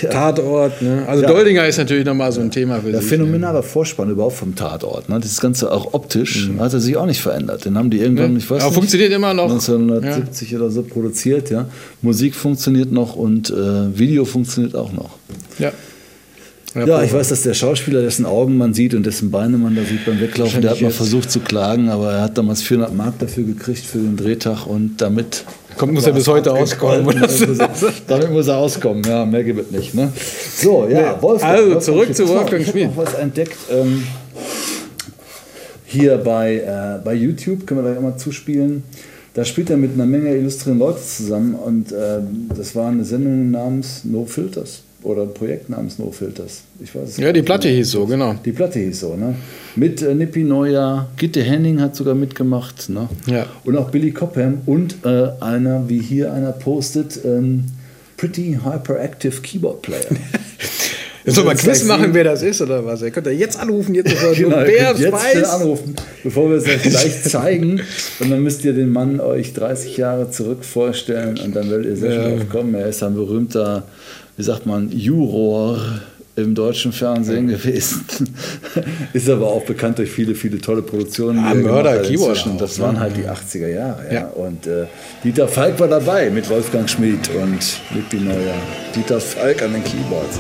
Ja. 0.02 0.10
Tatort, 0.10 0.82
ne? 0.82 1.04
Also 1.08 1.24
Ja. 1.24 1.30
Doldinger 1.32 1.68
ist 1.68 1.78
natürlich 1.78 2.06
nochmal 2.06 2.32
so 2.32 2.42
ein 2.42 2.52
Thema 2.52 2.80
für 2.82 2.92
Der 2.92 3.02
sich. 3.02 3.10
phänomenaler 3.10 3.64
Vorspann 3.64 4.10
überhaupt 4.10 4.36
vom 4.38 4.56
Tatort. 4.56 5.10
Ne? 5.10 5.20
Das 5.20 5.40
Ganze 5.40 5.72
auch 5.72 5.94
optisch 5.94 6.50
hat 6.60 6.74
er 6.74 6.80
sich 6.80 6.98
auch 6.98 7.06
nicht 7.06 7.22
verändert. 7.22 7.66
Den 7.66 7.78
haben 7.78 7.90
die 7.90 8.00
irgendwann, 8.00 8.34
Ne? 8.34 8.40
ich 8.40 8.50
weiß 8.50 8.62
Aber 8.62 8.70
nicht, 8.70 8.76
funktioniert 8.76 9.14
immer 9.14 9.34
noch. 9.34 9.50
1970 9.50 10.56
oder 10.56 10.70
so 10.70 10.82
produziert. 10.84 11.50
Ja. 11.50 11.66
Musik 12.02 12.36
funktioniert 12.36 12.92
noch 12.92 13.16
und 13.16 13.50
äh, 13.50 13.98
Video 13.98 14.26
funktioniert 14.26 14.76
auch 14.76 14.92
noch. 14.92 15.12
Ja. 15.60 15.72
Ja, 16.86 17.02
ich 17.02 17.14
weiß, 17.14 17.30
dass 17.30 17.42
der 17.42 17.54
Schauspieler, 17.54 18.02
dessen 18.02 18.26
Augen 18.26 18.58
man 18.58 18.74
sieht 18.74 18.94
und 18.94 19.06
dessen 19.06 19.32
Beine 19.32 19.58
man 19.58 19.76
da 19.76 19.84
sieht 19.84 20.06
beim 20.06 20.20
Weglaufen, 20.20 20.62
der 20.62 20.72
hat 20.72 20.82
mal 20.82 20.92
versucht 20.92 21.32
zu 21.32 21.40
klagen, 21.40 21.90
aber 21.90 22.14
er 22.14 22.22
hat 22.22 22.38
damals 22.38 22.62
400 22.62 22.94
Mark 22.94 23.20
dafür 23.20 23.46
gekriegt 23.46 23.84
für 23.84 23.98
den 23.98 24.18
Drehtag 24.18 24.68
und 24.68 24.98
damit 25.02 25.44
Kommt, 25.78 25.94
muss 25.94 26.06
er 26.06 26.14
bis 26.14 26.28
heute 26.28 26.52
auskommen. 26.52 27.06
Damit, 28.08 28.32
muss 28.32 28.48
er, 28.48 28.58
auskommen, 28.58 29.04
ja, 29.04 29.26
mehr 29.26 29.44
gibt 29.44 29.60
es 29.60 29.72
nicht. 29.72 29.94
Ne? 29.94 30.12
So, 30.58 30.88
ja, 30.88 31.22
Wolfgang. 31.22 31.52
Also, 31.52 31.64
Wolfgang 31.64 31.84
zurück 31.84 32.06
Schmidt. 32.06 32.18
zu 32.18 32.28
Wolfgang 32.28 32.62
Ich 32.62 32.68
habe 32.68 32.80
Schmidt. 32.80 32.96
noch 32.96 33.06
was 33.06 33.14
entdeckt. 33.14 33.58
Ähm, 33.72 34.04
hier 35.86 36.18
bei, 36.18 36.56
äh, 36.56 37.04
bei 37.04 37.14
YouTube, 37.14 37.66
können 37.66 37.84
wir 37.84 37.92
gleich 37.92 38.02
mal 38.02 38.18
zuspielen. 38.18 38.84
Da 39.36 39.46
spielt 39.46 39.70
er 39.70 39.78
mit 39.78 39.94
einer 39.94 40.06
Menge 40.06 40.36
illustrierten 40.36 40.80
Leute 40.80 41.02
zusammen 41.04 41.54
und 41.54 41.92
ähm, 41.92 42.50
das 42.56 42.76
war 42.76 42.88
eine 42.90 43.06
Sendung 43.06 43.52
namens 43.52 44.02
No 44.04 44.26
Filters 44.26 44.82
oder 45.08 45.24
ein 45.24 45.34
Projekt 45.34 45.70
namens 45.70 45.98
No 45.98 46.12
Filters. 46.12 46.62
Ich 46.82 46.94
weiß 46.94 47.10
es 47.10 47.18
Ja, 47.18 47.32
die 47.32 47.42
Platte 47.42 47.70
hieß 47.70 47.92
so, 47.92 48.06
genau. 48.06 48.36
Die 48.44 48.52
Platte 48.52 48.80
hieß 48.80 49.00
so, 49.00 49.16
ne? 49.16 49.36
Mit 49.76 50.02
äh, 50.02 50.14
Nippi 50.14 50.44
Neuer, 50.44 51.10
Gitte 51.18 51.42
Henning 51.42 51.82
hat 51.82 51.96
sogar 51.96 52.14
mitgemacht, 52.14 52.90
ne? 52.90 53.10
Ja. 53.26 53.46
Und 53.64 53.78
auch 53.78 53.90
Billy 53.90 54.12
Cobham 54.12 54.60
und 54.66 54.98
äh, 55.06 55.30
einer, 55.40 55.88
wie 55.88 56.00
hier 56.00 56.34
einer 56.34 56.52
postet, 56.52 57.20
ähm, 57.26 57.66
Pretty 58.18 58.60
Hyperactive 58.64 59.42
Keyboard 59.42 59.82
Player. 59.82 60.06
Jetzt 61.28 61.36
soll 61.36 61.44
Das 61.44 61.62
Quiz 61.62 61.84
machen, 61.84 62.14
wer 62.14 62.24
das 62.24 62.42
ist 62.42 62.62
oder 62.62 62.86
was? 62.86 63.02
Ihr 63.02 63.12
könnt 63.12 63.28
ja 63.28 63.34
jetzt 63.34 63.60
anrufen, 63.60 63.94
jetzt 63.94 64.12
sofort. 64.12 64.38
Genau, 64.38 64.56
wer 64.64 64.68
jetzt 64.92 65.00
schnell 65.00 65.12
weiß. 65.12 65.50
anrufen, 65.50 65.94
bevor 66.24 66.50
wir 66.50 66.56
es 66.56 66.66
euch 66.66 66.82
gleich 66.84 67.24
zeigen. 67.24 67.82
Und 68.22 68.30
dann 68.32 68.42
müsst 68.42 68.64
ihr 68.64 68.72
den 68.72 68.94
Mann 68.94 69.20
euch 69.20 69.52
30 69.54 69.98
Jahre 69.98 70.32
zurück 70.32 70.64
vorstellen 70.64 71.38
und 71.38 71.54
dann 71.54 71.70
werdet 71.70 71.88
ihr 71.88 71.98
sehr 71.98 72.14
schnell 72.14 72.38
drauf 72.38 72.50
kommen. 72.50 72.76
Er 72.76 72.88
ist 72.88 73.04
ein 73.04 73.14
berühmter, 73.14 73.84
wie 74.38 74.44
sagt 74.44 74.66
man, 74.66 74.92
Juror 74.92 75.80
im 76.36 76.54
deutschen 76.54 76.94
Fernsehen 76.94 77.48
gewesen. 77.48 78.06
ist 79.14 79.28
aber 79.28 79.48
auch 79.48 79.66
bekannt 79.66 79.98
durch 79.98 80.12
viele, 80.12 80.36
viele 80.36 80.62
tolle 80.62 80.84
Produktionen. 80.84 81.40
Ah, 81.40 81.50
er 81.50 81.56
Mörder, 81.56 82.04
inzwischen. 82.04 82.54
auch, 82.54 82.58
Das 82.58 82.78
ne? 82.78 82.84
waren 82.86 83.00
halt 83.00 83.18
die 83.18 83.24
80er 83.24 83.68
Jahre. 83.68 84.06
Ja. 84.06 84.14
Ja. 84.14 84.28
Und 84.28 84.68
äh, 84.68 84.86
Dieter 85.24 85.48
Falk 85.48 85.80
war 85.80 85.88
dabei 85.88 86.30
mit 86.30 86.48
Wolfgang 86.50 86.88
Schmid 86.88 87.30
und 87.42 87.82
Lippi 87.96 88.18
Neuer. 88.18 88.54
Dieter 88.96 89.20
Falk 89.20 89.64
an 89.64 89.74
den 89.74 89.84
Keyboards. 89.84 90.40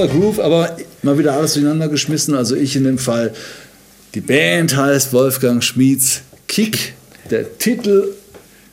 Cooler 0.00 0.08
Groove, 0.08 0.40
aber 0.40 0.76
mal 1.02 1.18
wieder 1.18 1.34
alles 1.34 1.54
durcheinander 1.54 1.88
geschmissen. 1.88 2.34
Also 2.34 2.56
ich 2.56 2.76
in 2.76 2.84
dem 2.84 2.98
Fall. 2.98 3.32
Die 4.14 4.20
Band 4.20 4.76
heißt 4.76 5.12
Wolfgang 5.12 5.62
Schmieds 5.62 6.22
Kick. 6.48 6.94
Der 7.30 7.58
Titel 7.58 8.08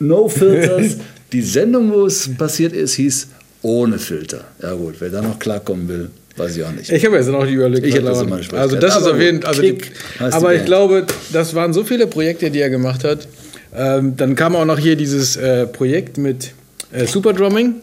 No 0.00 0.28
Filters. 0.28 0.96
Die 1.32 1.42
Sendung, 1.42 1.92
wo 1.92 2.06
es 2.06 2.30
passiert 2.36 2.72
ist, 2.72 2.94
hieß 2.94 3.28
Ohne 3.60 3.98
Filter. 3.98 4.44
Ja 4.62 4.72
gut, 4.72 4.94
wer 4.98 5.10
da 5.10 5.20
noch 5.20 5.38
klarkommen 5.38 5.86
will, 5.86 6.10
weiß 6.36 6.56
ich 6.56 6.64
auch 6.64 6.72
nicht. 6.72 6.90
Ich 6.90 7.04
habe 7.04 7.16
jetzt 7.16 7.28
noch 7.28 7.44
die 7.44 7.52
Überlegung. 7.52 7.86
Ich 7.86 7.94
hätte 7.94 8.06
das 8.06 8.22
immer 8.22 8.38
nicht 8.38 8.52
Also 8.54 8.76
das 8.76 8.96
ist 8.96 9.02
Aber 9.02 9.12
auf 9.12 9.20
jeden 9.20 9.42
Fall. 9.42 9.50
Also 9.50 9.60
die, 9.60 9.78
aber 10.18 10.54
ich 10.54 10.64
glaube, 10.64 11.06
das 11.32 11.54
waren 11.54 11.74
so 11.74 11.84
viele 11.84 12.06
Projekte, 12.06 12.50
die 12.50 12.60
er 12.60 12.70
gemacht 12.70 13.04
hat. 13.04 13.28
Ähm, 13.76 14.16
dann 14.16 14.34
kam 14.36 14.56
auch 14.56 14.64
noch 14.64 14.78
hier 14.78 14.96
dieses 14.96 15.36
äh, 15.36 15.66
Projekt 15.66 16.16
mit 16.16 16.52
äh, 16.92 17.06
Super 17.06 17.34
Drumming. 17.34 17.74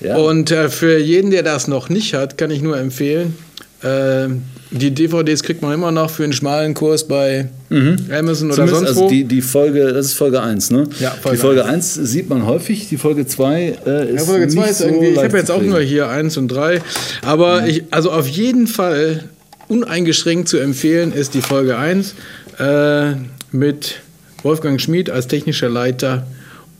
Ja. 0.00 0.16
Und 0.16 0.50
äh, 0.50 0.68
für 0.68 0.98
jeden, 0.98 1.30
der 1.30 1.42
das 1.42 1.68
noch 1.68 1.88
nicht 1.88 2.14
hat, 2.14 2.38
kann 2.38 2.50
ich 2.50 2.62
nur 2.62 2.78
empfehlen. 2.78 3.36
Äh, 3.82 4.28
die 4.70 4.90
DVDs 4.90 5.42
kriegt 5.42 5.62
man 5.62 5.72
immer 5.72 5.92
noch 5.92 6.10
für 6.10 6.24
einen 6.24 6.32
schmalen 6.32 6.74
Kurs 6.74 7.06
bei 7.06 7.48
Amazon 7.70 8.48
oder 8.48 8.56
Zumindest, 8.56 8.56
sonst 8.56 8.88
also 8.88 9.00
wo. 9.02 9.08
die, 9.08 9.24
die 9.24 9.40
Folge, 9.40 9.92
das 9.92 10.06
ist 10.06 10.14
Folge 10.14 10.42
1, 10.42 10.70
ne? 10.70 10.88
Ja, 10.98 11.10
Folge 11.10 11.36
die 11.36 11.42
Folge 11.42 11.64
1 11.64 11.94
sieht 11.94 12.28
man 12.28 12.46
häufig, 12.46 12.88
die 12.88 12.96
Folge 12.96 13.26
2 13.26 13.78
äh, 13.86 14.10
ist 14.10 14.20
Ja, 14.20 14.24
Folge 14.24 14.48
2 14.48 14.60
nicht 14.60 14.70
ist 14.70 14.78
so 14.78 14.84
irgendwie, 14.86 15.08
ich 15.08 15.16
leicht 15.16 15.28
habe 15.28 15.38
jetzt 15.38 15.50
auch 15.50 15.62
nur 15.62 15.80
hier 15.80 16.08
1 16.08 16.36
und 16.38 16.48
3, 16.48 16.80
aber 17.22 17.66
ich, 17.66 17.84
also 17.90 18.10
auf 18.10 18.26
jeden 18.26 18.66
Fall 18.66 19.24
uneingeschränkt 19.68 20.48
zu 20.48 20.58
empfehlen 20.58 21.12
ist 21.12 21.34
die 21.34 21.40
Folge 21.42 21.76
1 21.76 22.14
äh, 22.58 23.12
mit 23.52 24.00
Wolfgang 24.42 24.80
Schmid 24.80 25.10
als 25.10 25.26
technischer 25.26 25.68
Leiter 25.68 26.26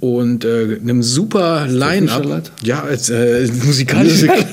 und 0.04 0.44
äh, 0.44 0.78
einem 0.80 1.02
super 1.02 1.66
Line-Up. 1.66 2.50
Ja, 2.62 2.82
als 2.82 3.11
äh, 3.11 3.49
musikalischer 3.64 4.34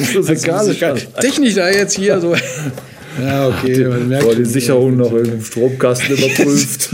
Musikalisch. 0.14 0.78
Technisch 1.20 1.54
da 1.54 1.68
jetzt 1.68 1.96
hier 1.96 2.20
so. 2.20 2.34
Ja, 3.20 3.48
okay. 3.48 3.86
man 3.86 4.08
merkt 4.08 4.24
Vor 4.24 4.36
die. 4.36 4.44
Sicherung 4.44 4.96
noch 4.96 5.12
im 5.12 5.42
Stromkasten 5.42 6.16
überprüft. 6.16 6.90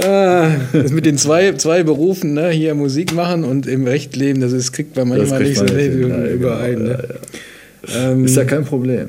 Ah, 0.00 0.48
das 0.72 0.92
mit 0.92 1.04
den 1.04 1.18
zwei, 1.18 1.52
zwei 1.54 1.82
Berufen, 1.82 2.34
ne, 2.34 2.50
hier 2.50 2.74
Musik 2.76 3.12
machen 3.14 3.42
und 3.42 3.66
im 3.66 3.84
Recht 3.84 4.14
leben, 4.14 4.40
das 4.40 4.52
ist, 4.52 4.70
kriegt 4.72 4.94
man 4.94 5.08
manchmal 5.08 5.42
nicht 5.42 5.58
so 5.58 5.64
man 5.64 5.74
nicht 5.74 5.90
hin, 5.90 6.08
ja, 6.08 6.26
überein. 6.26 6.78
genau, 6.78 6.88
ne? 6.90 7.08
Ähm, 7.94 8.24
ist 8.24 8.36
ja 8.36 8.44
kein 8.44 8.64
Problem. 8.64 9.08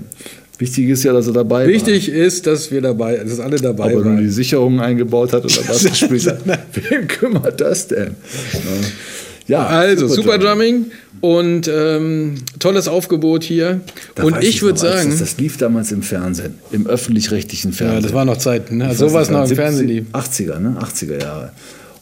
Wichtig 0.59 0.87
ist 0.89 1.03
ja, 1.03 1.13
dass 1.13 1.27
er 1.27 1.33
dabei 1.33 1.67
Wichtig 1.67 2.09
ist, 2.09 2.45
dass 2.47 2.71
wir 2.71 2.81
dabei, 2.81 3.17
dass 3.17 3.39
alle 3.39 3.61
war. 3.63 3.73
dabei 3.73 3.85
Ob 3.85 3.89
er 3.91 4.05
nun 4.09 4.17
die 4.17 4.23
waren. 4.23 4.31
Sicherungen 4.31 4.79
eingebaut 4.79 5.33
hat 5.33 5.43
oder 5.43 5.67
was 5.67 5.83
gespielt 5.83 6.27
hat. 6.27 6.39
Wem 6.89 7.07
kümmert 7.07 7.59
das 7.59 7.87
denn? 7.87 8.15
Ja, 9.47 9.65
Also, 9.67 10.07
Super 10.07 10.37
Drumming. 10.37 10.85
Und 11.21 11.69
ähm, 11.73 12.35
tolles 12.59 12.87
Aufgebot 12.89 13.43
hier. 13.43 13.79
Da 14.15 14.23
und 14.23 14.43
ich 14.43 14.61
würde 14.61 14.77
sagen, 14.77 15.09
Das, 15.09 15.19
das 15.19 15.37
lief 15.37 15.57
damals 15.57 15.91
im 15.93 16.01
Fernsehen, 16.01 16.55
im 16.71 16.85
öffentlich-rechtlichen 16.85 17.71
Fernsehen. 17.71 17.97
ja, 17.97 18.01
das 18.01 18.13
war 18.13 18.25
noch 18.25 18.37
Zeiten, 18.37 18.77
ne? 18.77 18.93
So 18.93 19.13
was 19.13 19.29
nicht, 19.29 19.31
noch 19.37 19.41
im 19.43 19.47
70, 19.47 19.57
Fernsehen 19.63 19.87
lief. 19.87 20.05
80er, 20.11 20.59
ne? 20.59 20.77
80er 20.81 21.21
Jahre. 21.21 21.51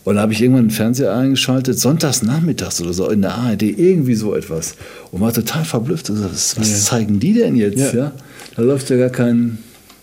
Und 0.03 0.15
da 0.15 0.21
habe 0.21 0.33
ich 0.33 0.41
irgendwann 0.41 0.61
einen 0.63 0.71
Fernseher 0.71 1.13
eingeschaltet, 1.15 1.79
sonntags 1.79 2.23
nachmittags 2.23 2.81
oder 2.81 2.93
so 2.93 3.09
in 3.11 3.21
der 3.21 3.35
ARD, 3.35 3.61
irgendwie 3.61 4.15
so 4.15 4.33
etwas. 4.35 4.73
Und 5.11 5.21
war 5.21 5.31
total 5.31 5.65
verblüfft. 5.65 6.09
Also, 6.09 6.23
was 6.23 6.59
was 6.59 6.85
zeigen 6.85 7.19
die 7.19 7.33
denn 7.33 7.55
jetzt? 7.55 7.77
Ja. 7.77 7.93
Ja. 7.93 8.11
Da 8.55 8.61
läuft 8.63 8.89
ja 8.89 8.97
gar 8.97 9.09
kein, 9.09 9.57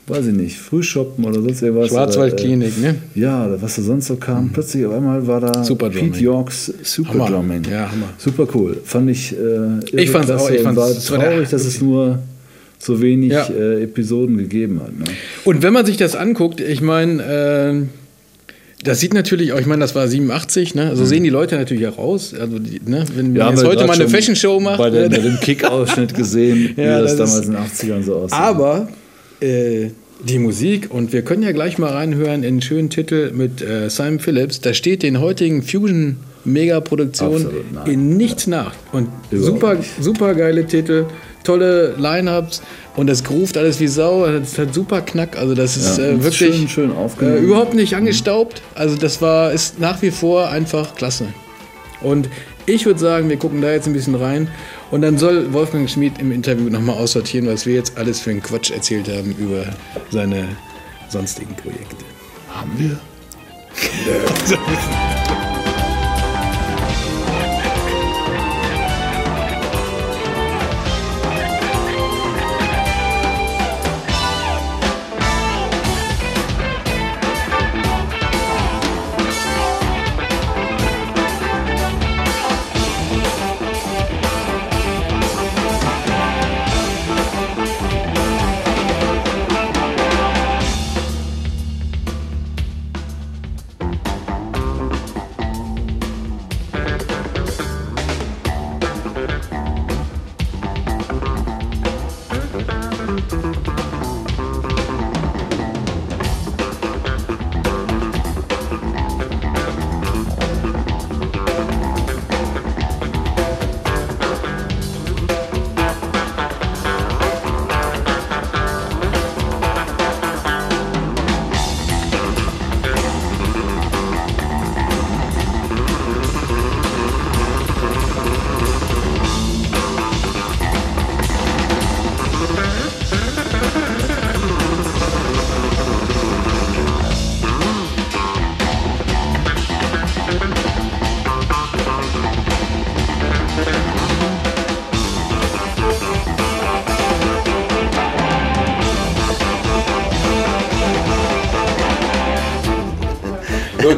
weiß 0.06 0.26
ich 0.28 0.34
nicht, 0.34 0.56
Frühshoppen 0.58 1.24
oder 1.24 1.40
sonst 1.42 1.62
irgendwas. 1.62 1.88
Schwarzwaldklinik, 1.90 2.72
oder, 2.78 2.88
ne? 2.92 2.96
äh, 3.14 3.20
Ja, 3.20 3.60
was 3.60 3.76
da 3.76 3.82
sonst 3.82 4.06
so 4.06 4.16
kam. 4.16 4.50
Plötzlich 4.52 4.86
auf 4.86 4.94
einmal 4.94 5.26
war 5.26 5.40
da 5.40 5.64
Super 5.64 5.90
Pete 5.90 6.06
Drumming. 6.06 6.20
Yorks 6.22 6.72
Super 6.82 7.10
Hammer. 7.14 7.26
Drumming. 7.30 7.64
Ja, 7.70 7.90
Hammer. 7.90 8.08
Super 8.16 8.46
cool. 8.54 8.78
Fand 8.84 9.10
ich 9.10 9.32
äh, 9.32 10.00
Ich 10.02 10.10
fand's 10.10 10.26
klasse 10.28 10.44
auch- 10.44 10.50
ich 10.50 10.62
fand's- 10.62 11.10
war 11.10 11.18
traurig, 11.20 11.48
dass 11.50 11.64
es 11.64 11.80
nur 11.82 12.20
so 12.78 13.02
wenig 13.02 13.32
Ja. 13.32 13.46
äh, 13.48 13.82
Episoden 13.82 14.38
gegeben 14.38 14.80
hat. 14.80 14.96
Ne? 14.98 15.04
Und 15.44 15.62
wenn 15.62 15.72
man 15.72 15.84
sich 15.84 15.96
das 15.96 16.14
anguckt, 16.16 16.60
ich 16.60 16.80
meine, 16.80 17.22
äh, 17.22 17.82
das 18.84 19.00
sieht 19.00 19.12
natürlich 19.12 19.52
auch, 19.52 19.58
ich 19.58 19.66
meine, 19.66 19.80
das 19.80 19.94
war 19.94 20.06
87, 20.06 20.74
ne? 20.74 20.94
So 20.94 21.04
sehen 21.04 21.24
die 21.24 21.30
Leute 21.30 21.56
natürlich 21.56 21.86
auch 21.88 21.98
aus. 21.98 22.32
Also, 22.32 22.58
die, 22.58 22.80
ne? 22.84 23.04
Wenn 23.14 23.32
man 23.32 23.42
haben 23.42 23.54
jetzt 23.54 23.64
wir 23.64 23.70
heute 23.70 23.86
mal 23.86 23.94
eine 23.94 24.08
Fashion 24.08 24.36
Show 24.36 24.60
macht. 24.60 24.78
Bei, 24.78 24.90
der, 24.90 25.08
ne? 25.08 25.16
bei 25.16 25.22
dem 25.22 25.40
Kick-Ausschnitt 25.40 26.14
gesehen, 26.14 26.74
wie 26.76 26.82
Ja, 26.82 27.00
das, 27.00 27.16
das 27.16 27.40
damals 27.42 27.80
in 27.80 27.90
den 27.90 28.00
80ern 28.00 28.04
so 28.04 28.14
aussah. 28.16 28.36
Aber 28.36 28.88
äh, 29.40 29.88
die 30.22 30.38
Musik, 30.38 30.88
und 30.90 31.12
wir 31.12 31.22
können 31.22 31.42
ja 31.42 31.52
gleich 31.52 31.78
mal 31.78 31.92
reinhören 31.92 32.42
in 32.42 32.48
einen 32.48 32.62
schönen 32.62 32.90
Titel 32.90 33.32
mit 33.32 33.62
äh, 33.62 33.88
Simon 33.88 34.20
Phillips, 34.20 34.60
da 34.60 34.74
steht 34.74 35.02
den 35.02 35.20
heutigen 35.20 35.62
Fusion-Megaproduktionen 35.62 37.46
Absolut 37.46 37.72
nein. 37.72 37.86
in 37.86 38.16
nichts 38.16 38.46
nach. 38.46 38.74
Und 38.92 39.08
Überhaupt 39.30 39.44
super, 39.44 39.76
super 40.00 40.34
geile 40.34 40.66
Titel, 40.66 41.06
tolle 41.44 41.94
Line-Ups 41.98 42.62
und 42.96 43.06
das 43.08 43.24
groovt 43.24 43.56
alles 43.56 43.80
wie 43.80 43.86
Sau, 43.88 44.26
das 44.26 44.58
hat 44.58 44.74
super 44.74 45.00
Knack, 45.00 45.36
also 45.38 45.54
das 45.54 45.76
ist 45.76 45.98
Ja, 45.98 46.04
äh, 46.04 46.22
wirklich 46.22 46.36
schön- 46.56 46.68
schön 46.68 46.92
aufgenommen. 46.92 47.38
Äh, 47.38 47.40
überhaupt 47.40 47.74
nicht 47.74 47.94
angestaubt, 47.94 48.62
also 48.74 48.96
das 48.96 49.20
war, 49.22 49.52
ist 49.52 49.78
nach 49.80 50.02
wie 50.02 50.10
vor 50.10 50.48
einfach 50.48 50.94
klasse. 50.94 51.26
Und 52.00 52.28
ich 52.66 52.84
würde 52.86 53.00
sagen, 53.00 53.28
wir 53.28 53.36
gucken 53.38 53.60
da 53.62 53.72
jetzt 53.72 53.86
ein 53.86 53.92
bisschen 53.92 54.14
rein. 54.14 54.48
Und 54.90 55.02
dann 55.02 55.18
soll 55.18 55.52
Wolfgang 55.52 55.88
Schmid 55.90 56.18
im 56.20 56.32
Interview 56.32 56.68
nochmal 56.70 56.96
aussortieren, 56.96 57.46
was 57.48 57.66
wir 57.66 57.74
jetzt 57.74 57.96
alles 57.98 58.20
für 58.20 58.30
einen 58.30 58.42
Quatsch 58.42 58.70
erzählt 58.70 59.08
haben 59.08 59.34
über 59.38 59.64
seine 60.10 60.44
sonstigen 61.08 61.54
Projekte. 61.56 62.04
Haben 62.54 62.72
wir? 62.78 62.98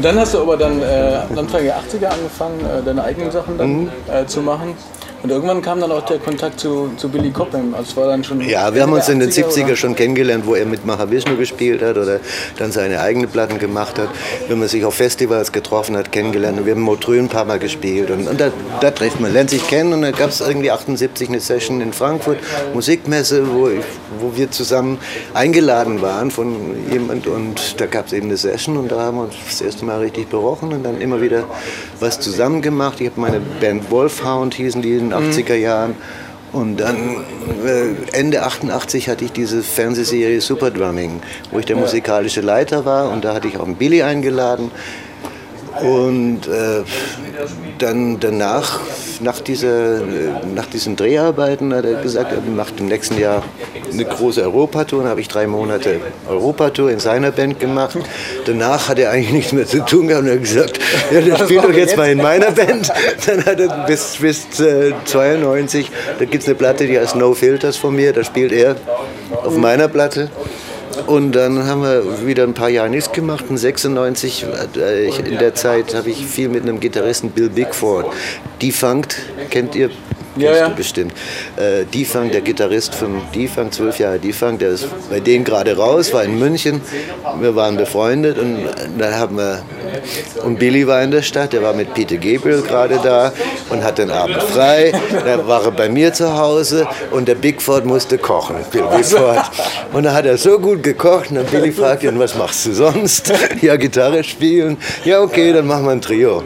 und 0.01 0.05
dann 0.07 0.19
hast 0.19 0.33
du 0.33 0.39
aber 0.41 0.57
dann 0.57 0.81
äh, 0.81 1.19
Anfang 1.37 1.63
der 1.63 1.77
80er 1.79 2.07
angefangen, 2.07 2.59
äh, 2.61 2.83
deine 2.83 3.05
eigenen 3.05 3.31
Sachen 3.31 3.59
dann 3.59 3.91
äh, 4.11 4.25
zu 4.25 4.41
machen. 4.41 4.75
Und 5.23 5.29
irgendwann 5.31 5.61
kam 5.61 5.81
dann 5.81 5.93
auch 5.93 6.05
der 6.07 6.19
Kontakt 6.19 6.61
zu, 6.61 6.91
zu 6.97 7.11
Billy 7.11 7.31
Cobham. 7.31 7.75
Also 7.75 7.97
war 7.97 8.09
dann 8.09 8.25
schon 8.25 8.41
Ja, 8.41 8.75
wir 8.75 8.83
haben 8.83 8.93
uns 8.93 9.09
in 9.09 9.21
den 9.21 9.31
80er 9.31 9.49
70er 9.49 9.65
oder? 9.65 9.77
schon 9.77 9.95
kennengelernt, 9.95 10.47
wo 10.47 10.55
er 10.55 10.65
mit 10.65 10.87
Mahavishnu 10.87 11.37
gespielt 11.37 11.83
hat 11.83 11.99
oder 11.99 12.21
dann 12.59 12.73
seine 12.73 13.01
eigenen 13.01 13.29
Platten 13.29 13.59
gemacht 13.59 13.99
hat. 13.99 14.09
Wenn 14.49 14.59
man 14.59 14.69
sich 14.69 14.85
auf 14.85 14.95
Festivals 14.95 15.53
getroffen 15.53 15.97
hat, 15.97 16.11
kennengelernt. 16.11 16.59
Und 16.59 16.67
wir 16.67 16.75
haben 16.75 16.81
Motrö 16.81 17.19
ein 17.19 17.29
paar 17.29 17.45
Mal 17.45 17.59
gespielt. 17.59 18.11
Und, 18.11 18.29
und 18.29 18.41
da, 18.41 18.51
da 18.81 18.91
trifft 18.91 19.21
man, 19.21 19.33
lernt 19.33 19.51
sich 19.51 19.67
kennen. 19.67 19.93
Und 19.93 20.03
da 20.03 20.11
gab 20.11 20.31
es 20.31 20.41
irgendwie 20.41 20.71
78 20.71 21.29
eine 21.29 21.41
Session 21.41 21.83
in 21.83 21.93
Frankfurt, 21.93 22.39
Musikmesse, 22.73 23.53
wo, 23.53 23.69
ich, 23.69 23.85
wo 24.21 24.37
wir 24.37 24.51
zusammen 24.51 24.99
eingeladen 25.35 26.01
waren 26.01 26.31
von 26.31 26.55
jemand. 26.91 27.27
Und 27.27 27.79
da 27.79 27.85
gab 27.85 28.07
es 28.07 28.15
eben 28.15 28.27
eine 28.29 28.39
Session 28.39 28.79
und 28.79 28.91
da 28.91 29.01
haben 29.01 29.19
wir 29.19 29.25
uns 29.25 29.35
das 29.49 29.61
erste 29.61 29.85
Mal 29.85 29.99
richtig 29.99 30.31
berochen 30.31 30.73
und 30.73 30.83
dann 30.83 30.99
immer 30.99 31.21
wieder 31.21 31.45
was 31.99 32.21
zusammen 32.21 32.63
gemacht. 32.63 33.01
Ich 33.01 33.09
habe 33.09 33.21
meine 33.21 33.41
Band 33.61 33.91
Wolfhound, 33.91 34.55
hießen 34.55 34.81
die, 34.81 35.10
den 35.11 35.33
80er 35.33 35.57
mhm. 35.57 35.63
Jahren. 35.63 35.95
Und 36.53 36.79
dann 36.79 37.25
äh, 37.65 38.17
Ende 38.19 38.43
88 38.43 39.09
hatte 39.09 39.25
ich 39.25 39.33
diese 39.33 39.63
Fernsehserie 39.63 40.41
Super 40.41 40.71
Drumming, 40.71 41.21
wo 41.53 41.61
ich 41.61 41.67
der 41.67 41.77
musikalische 41.77 42.41
Leiter 42.41 42.85
war 42.85 43.11
und 43.11 43.25
da 43.25 43.35
hatte 43.35 43.47
ich 43.47 43.57
auch 43.57 43.67
einen 43.67 43.77
Billy 43.77 44.03
eingeladen. 44.03 44.73
Und 45.83 46.47
äh, 46.47 46.83
dann 47.79 48.21
danach, 48.21 48.81
nach, 49.21 49.41
dieser, 49.41 50.01
nach 50.55 50.67
diesen 50.67 50.97
Dreharbeiten, 50.97 51.75
hat 51.75 51.85
er 51.85 52.03
gesagt, 52.03 52.33
er 52.33 52.41
macht 52.51 52.81
im 52.81 52.87
nächsten 52.87 53.19
Jahr 53.19 53.43
eine 53.91 54.05
große 54.05 54.43
Europatour. 54.43 55.03
Dann 55.03 55.11
habe 55.11 55.21
ich 55.21 55.29
drei 55.29 55.47
Monate 55.47 56.01
Europatour 56.29 56.91
in 56.91 57.01
seiner 57.01 57.31
Band 57.31 57.59
gemacht. 57.61 57.99
Danach 58.45 58.89
hat 58.89 58.99
er 58.99 59.11
eigentlich 59.11 59.33
nichts 59.33 59.53
mehr 59.53 59.67
zu 59.67 59.85
tun 59.85 60.09
gehabt 60.09 60.25
und 60.25 60.29
er 60.29 60.35
hat 60.35 60.43
gesagt, 60.43 60.81
ja, 61.13 61.21
dann 61.21 61.39
spielt 61.39 61.65
doch 61.65 61.73
jetzt 61.73 61.97
mal 61.97 62.11
in 62.11 62.19
meiner 62.19 62.51
Band. 62.51 62.93
Dann 63.27 63.45
hat 63.45 63.61
er 63.61 63.87
bis, 63.87 64.17
bis 64.21 64.61
äh, 64.61 64.93
92, 65.05 65.91
da 66.19 66.25
gibt 66.25 66.43
es 66.43 66.49
eine 66.49 66.57
Platte, 66.57 66.87
die 66.87 66.99
heißt 66.99 67.17
No 67.17 67.35
Filters 67.35 67.77
von 67.77 67.95
mir, 67.95 68.13
da 68.13 68.25
spielt 68.25 68.53
er 68.53 68.77
auf 69.45 69.57
meiner 69.57 69.89
Platte. 69.89 70.31
Und 71.07 71.33
dann 71.33 71.67
haben 71.67 71.83
wir 71.83 72.27
wieder 72.27 72.45
ein 72.45 72.55
paar 72.55 72.69
Jahre 72.69 72.91
nichts 72.91 73.13
gemacht. 73.13 73.45
In 73.49 73.57
96, 73.57 74.47
äh, 74.77 75.09
in 75.09 75.39
der 75.39 75.55
Zeit 75.55 75.95
habe 75.95 76.11
ich 76.11 76.25
viel 76.27 76.49
mit 76.49 76.63
einem 76.63 76.81
Gitarristen 76.81 77.31
Bill 77.31 77.49
Bigford. 77.49 78.07
Defunct, 78.61 79.17
kennt 79.51 79.75
ihr 79.75 79.91
ja, 80.37 80.57
ja. 80.57 80.69
bestimmt. 80.69 81.13
Äh, 81.57 81.85
Defang, 81.85 82.31
der 82.31 82.41
Gitarrist 82.41 82.95
von 82.95 83.21
Defang, 83.35 83.71
zwölf 83.73 83.99
Jahre 83.99 84.19
Defang, 84.19 84.59
der 84.59 84.71
ist 84.71 84.87
bei 85.11 85.21
denen 85.21 85.45
gerade 85.45 85.77
raus, 85.77 86.13
war 86.13 86.25
in 86.25 86.39
München. 86.39 86.81
Wir 87.41 87.55
waren 87.57 87.77
befreundet 87.77 88.39
und 88.39 88.65
dann 88.99 89.15
haben 89.15 89.37
wir. 89.37 89.63
Und 90.45 90.59
Billy 90.59 90.87
war 90.87 91.03
in 91.03 91.11
der 91.11 91.23
Stadt, 91.23 91.53
der 91.53 91.63
war 91.63 91.75
mit 91.75 91.93
Peter 91.95 92.17
Gabriel 92.17 92.63
gerade 92.63 92.99
da 93.03 93.33
und 93.71 93.83
hat 93.83 93.99
den 93.99 94.11
Abend 94.11 94.43
frei. 94.43 94.93
Da 95.25 95.47
war 95.47 95.65
er 95.65 95.71
bei 95.73 95.89
mir 95.89 96.13
zu 96.13 96.37
Hause 96.37 96.87
und 97.11 97.29
der 97.29 97.35
Bigford 97.35 97.85
musste 97.85 98.19
kochen. 98.19 98.57
Bill 98.71 98.85
Bigford. 98.85 99.51
Und 99.93 100.05
da 100.05 100.15
hat 100.15 100.27
er 100.27 100.39
so 100.39 100.59
gut 100.59 100.83
gekocht 100.83 101.31
und 101.31 101.37
dann 101.37 101.47
Billy 101.47 101.73
fragt 101.73 102.03
ihn, 102.03 102.19
was 102.19 102.37
machst 102.37 102.67
du 102.67 102.73
sonst? 102.73 103.33
Ja, 103.61 103.77
Gitarre 103.77 104.25
spielen. 104.25 104.79
Ja, 105.05 105.21
okay, 105.21 105.53
dann 105.53 105.67
machen 105.67 105.85
wir 105.85 105.93
ein 105.93 106.01
Trio 106.01 106.45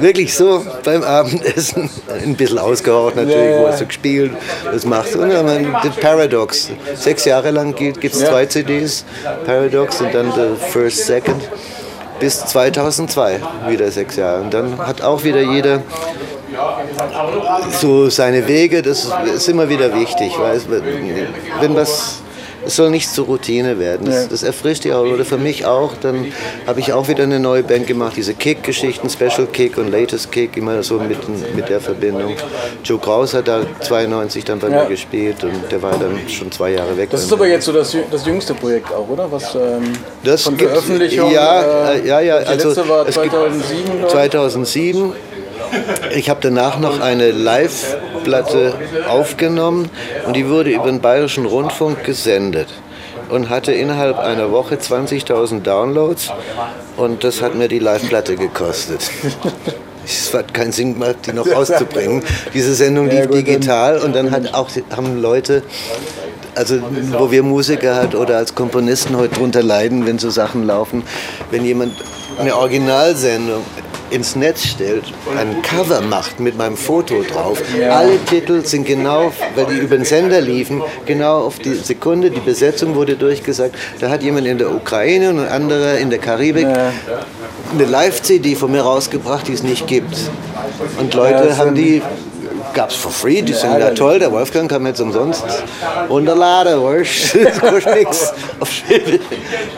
wirklich 0.00 0.34
so 0.34 0.64
beim 0.84 1.02
Abendessen 1.02 1.90
ein 2.22 2.34
bisschen 2.34 2.58
ausgehauen 2.58 3.14
natürlich, 3.16 3.58
wo 3.58 3.68
hast 3.68 3.80
du 3.80 3.86
gespielt, 3.86 4.32
was 4.72 4.84
machst 4.84 5.14
du. 5.14 5.22
Und 5.22 5.30
dann 5.30 5.48
haben 5.48 5.72
wir 5.72 5.80
The 5.82 6.00
Paradox. 6.00 6.70
Sechs 6.94 7.24
Jahre 7.24 7.50
lang 7.50 7.74
gibt 7.74 8.04
es 8.04 8.18
zwei 8.18 8.46
CDs, 8.46 9.04
Paradox 9.46 10.00
und 10.00 10.14
dann 10.14 10.32
The 10.32 10.56
First 10.70 11.06
Second. 11.06 11.42
Bis 12.18 12.44
2002 12.44 13.40
wieder 13.68 13.90
sechs 13.90 14.16
Jahre. 14.16 14.42
Und 14.42 14.52
dann 14.52 14.76
hat 14.78 15.00
auch 15.00 15.24
wieder 15.24 15.40
jeder 15.40 15.82
so 17.80 18.10
seine 18.10 18.46
Wege, 18.46 18.82
das 18.82 19.08
ist 19.34 19.48
immer 19.48 19.68
wieder 19.68 19.94
wichtig, 19.94 20.32
weil 20.38 20.60
wenn 21.60 21.74
was 21.74 22.20
es 22.64 22.76
soll 22.76 22.90
nicht 22.90 23.12
zur 23.12 23.26
Routine 23.26 23.78
werden. 23.78 24.06
Das, 24.06 24.28
das 24.28 24.42
erfrischt 24.42 24.84
die 24.84 24.92
auch, 24.92 25.04
oder 25.04 25.24
für 25.24 25.38
mich 25.38 25.66
auch. 25.66 25.92
Dann 26.00 26.32
habe 26.66 26.80
ich 26.80 26.92
auch 26.92 27.08
wieder 27.08 27.24
eine 27.24 27.40
neue 27.40 27.62
Band 27.62 27.86
gemacht, 27.86 28.14
diese 28.16 28.34
Kick-Geschichten, 28.34 29.08
Special 29.08 29.46
Kick 29.52 29.78
und 29.78 29.90
Latest 29.90 30.30
Kick, 30.32 30.56
immer 30.56 30.82
so 30.82 30.98
mit, 30.98 31.18
mit 31.54 31.68
der 31.68 31.80
Verbindung. 31.80 32.36
Joe 32.84 32.98
Kraus 32.98 33.34
hat 33.34 33.48
da 33.48 33.62
92 33.80 34.44
dann 34.44 34.58
bei 34.58 34.68
ja. 34.68 34.82
mir 34.82 34.88
gespielt 34.88 35.42
und 35.44 35.70
der 35.70 35.82
war 35.82 35.92
dann 35.92 36.18
schon 36.28 36.50
zwei 36.52 36.72
Jahre 36.72 36.96
weg. 36.96 37.10
Das 37.10 37.22
ist 37.22 37.32
aber 37.32 37.46
jetzt 37.46 37.64
so 37.64 37.72
das, 37.72 37.96
das 38.10 38.26
jüngste 38.26 38.54
Projekt 38.54 38.92
auch, 38.92 39.08
oder? 39.08 39.30
Was 39.30 39.54
ähm, 39.54 39.92
das 40.24 40.42
von 40.42 40.56
gibt, 40.56 40.70
Veröffentlichung? 40.70 41.32
Ja, 41.32 41.92
äh, 41.92 42.06
ja, 42.06 42.20
ja. 42.20 42.36
Also, 42.36 42.68
letzte 42.68 42.88
war 42.88 43.06
2007, 43.06 44.08
2007 44.08 45.12
ich 46.14 46.30
habe 46.30 46.40
danach 46.42 46.78
noch 46.78 47.00
eine 47.00 47.30
Live-Platte 47.30 48.74
aufgenommen 49.08 49.90
und 50.26 50.36
die 50.36 50.48
wurde 50.48 50.70
über 50.70 50.86
den 50.86 51.00
Bayerischen 51.00 51.46
Rundfunk 51.46 52.04
gesendet 52.04 52.68
und 53.28 53.48
hatte 53.48 53.72
innerhalb 53.72 54.18
einer 54.18 54.50
Woche 54.50 54.76
20.000 54.76 55.62
Downloads 55.62 56.30
und 56.96 57.24
das 57.24 57.42
hat 57.42 57.54
mir 57.54 57.68
die 57.68 57.78
Live-Platte 57.78 58.36
gekostet. 58.36 59.10
Es 60.02 60.34
hat 60.34 60.54
keinen 60.54 60.72
Sinn 60.72 60.94
gemacht, 60.94 61.16
die 61.26 61.32
noch 61.32 61.46
rauszubringen. 61.46 62.24
Diese 62.52 62.74
Sendung 62.74 63.08
lief 63.08 63.28
digital 63.28 63.98
und 63.98 64.16
dann 64.16 64.30
hat 64.30 64.54
auch, 64.54 64.68
haben 64.90 65.20
Leute, 65.20 65.62
also 66.54 66.80
wo 67.16 67.30
wir 67.30 67.42
Musiker 67.42 67.94
halt 67.94 68.14
oder 68.14 68.38
als 68.38 68.54
Komponisten 68.54 69.16
heute 69.16 69.36
drunter 69.36 69.62
leiden, 69.62 70.06
wenn 70.06 70.18
so 70.18 70.30
Sachen 70.30 70.66
laufen, 70.66 71.04
wenn 71.50 71.64
jemand 71.64 71.92
eine 72.38 72.56
Originalsendung 72.56 73.62
ins 74.10 74.36
Netz 74.36 74.64
stellt, 74.64 75.04
ein 75.36 75.62
Cover 75.62 76.00
macht 76.00 76.40
mit 76.40 76.56
meinem 76.56 76.76
Foto 76.76 77.22
drauf. 77.22 77.62
Alle 77.90 78.22
Titel 78.24 78.64
sind 78.64 78.86
genau, 78.86 79.32
weil 79.54 79.66
die 79.66 79.78
über 79.78 79.96
den 79.96 80.04
Sender 80.04 80.40
liefen, 80.40 80.82
genau 81.06 81.38
auf 81.40 81.58
die 81.58 81.74
Sekunde, 81.74 82.30
die 82.30 82.40
Besetzung 82.40 82.94
wurde 82.94 83.16
durchgesagt. 83.16 83.74
Da 84.00 84.10
hat 84.10 84.22
jemand 84.22 84.46
in 84.46 84.58
der 84.58 84.74
Ukraine 84.74 85.30
und 85.30 85.40
ein 85.40 85.48
anderer 85.48 85.98
in 85.98 86.10
der 86.10 86.18
Karibik 86.18 86.66
eine 86.66 87.84
Live-CD 87.84 88.54
von 88.54 88.72
mir 88.72 88.82
rausgebracht, 88.82 89.48
die 89.48 89.52
es 89.52 89.62
nicht 89.62 89.86
gibt. 89.86 90.16
Und 90.98 91.14
Leute 91.14 91.56
haben 91.56 91.74
die 91.74 92.02
gab 92.80 92.88
es 92.88 92.96
for 92.96 93.12
free, 93.12 93.42
die 93.42 93.52
sind 93.52 93.78
ja 93.78 93.90
toll, 93.90 94.18
der 94.18 94.32
Wolfgang 94.32 94.70
kam 94.70 94.86
jetzt 94.86 95.00
umsonst. 95.00 95.44
Das 97.44 97.60
kostet 97.60 97.94
nichts. 97.94 98.32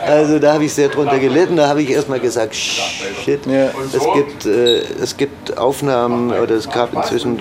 Also 0.05 0.39
da 0.39 0.53
habe 0.53 0.63
ich 0.63 0.73
sehr 0.73 0.87
drunter 0.87 1.19
gelitten, 1.19 1.57
da 1.57 1.67
habe 1.67 1.81
ich 1.81 1.89
erstmal 1.89 2.21
gesagt, 2.21 2.55
shit, 2.55 3.41
es, 3.45 4.03
gibt, 4.13 4.45
äh, 4.45 4.83
es 5.01 5.17
gibt 5.17 5.57
Aufnahmen 5.57 6.31
oder 6.31 6.55
es 6.55 6.69
gab 6.69 6.93
inzwischen 6.93 7.39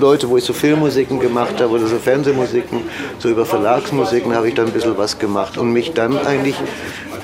Leute, 0.00 0.28
wo 0.28 0.36
ich 0.36 0.44
so 0.44 0.52
Filmmusiken 0.52 1.18
gemacht 1.18 1.60
habe 1.60 1.70
oder 1.70 1.88
so 1.88 1.96
Fernsehmusiken, 1.96 2.82
so 3.18 3.30
über 3.30 3.44
Verlagsmusiken 3.44 4.32
habe 4.32 4.48
ich 4.48 4.54
dann 4.54 4.66
ein 4.66 4.72
bisschen 4.72 4.96
was 4.96 5.18
gemacht 5.18 5.58
und 5.58 5.72
mich 5.72 5.92
dann 5.92 6.24
eigentlich 6.24 6.54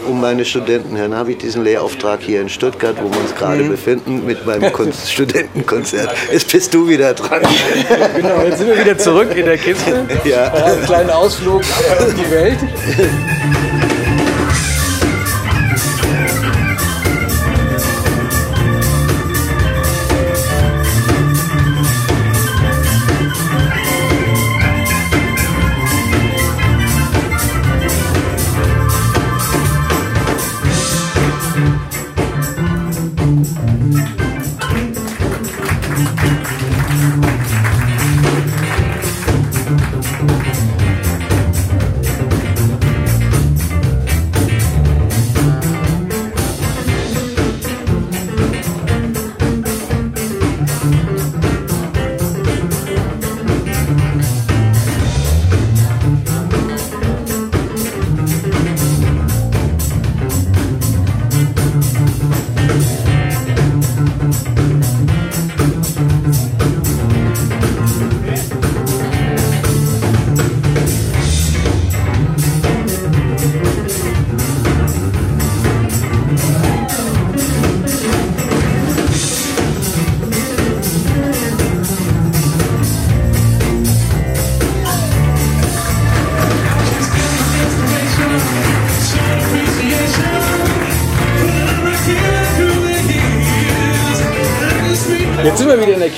um 0.07 0.21
meine 0.21 0.45
Studenten. 0.45 0.97
Dann 0.97 1.15
habe 1.15 1.33
ich 1.33 1.39
diesen 1.39 1.65
Lehrauftrag 1.65 2.21
hier 2.21 2.41
in 2.41 2.49
Stuttgart, 2.49 2.97
wo 3.01 3.11
wir 3.11 3.21
uns 3.21 3.35
gerade 3.35 3.63
mhm. 3.63 3.69
befinden, 3.71 4.27
mit 4.27 4.47
meinem 4.47 4.71
Studentenkonzert. 5.07 6.15
Jetzt 6.33 6.51
bist 6.51 6.75
du 6.75 6.89
wieder 6.89 7.15
dran. 7.15 7.43
genau, 8.17 8.43
jetzt 8.43 8.59
sind 8.59 8.69
wir 8.69 8.79
wieder 8.79 8.99
zurück 8.99 9.35
in 9.37 9.47
der 9.47 9.59
Kiste. 9.59 10.07
Ja. 10.25 10.53
Ein 10.53 10.83
kleiner 10.85 11.17
Ausflug 11.17 11.63
in 12.09 12.17
die 12.17 12.31
Welt. 12.31 12.59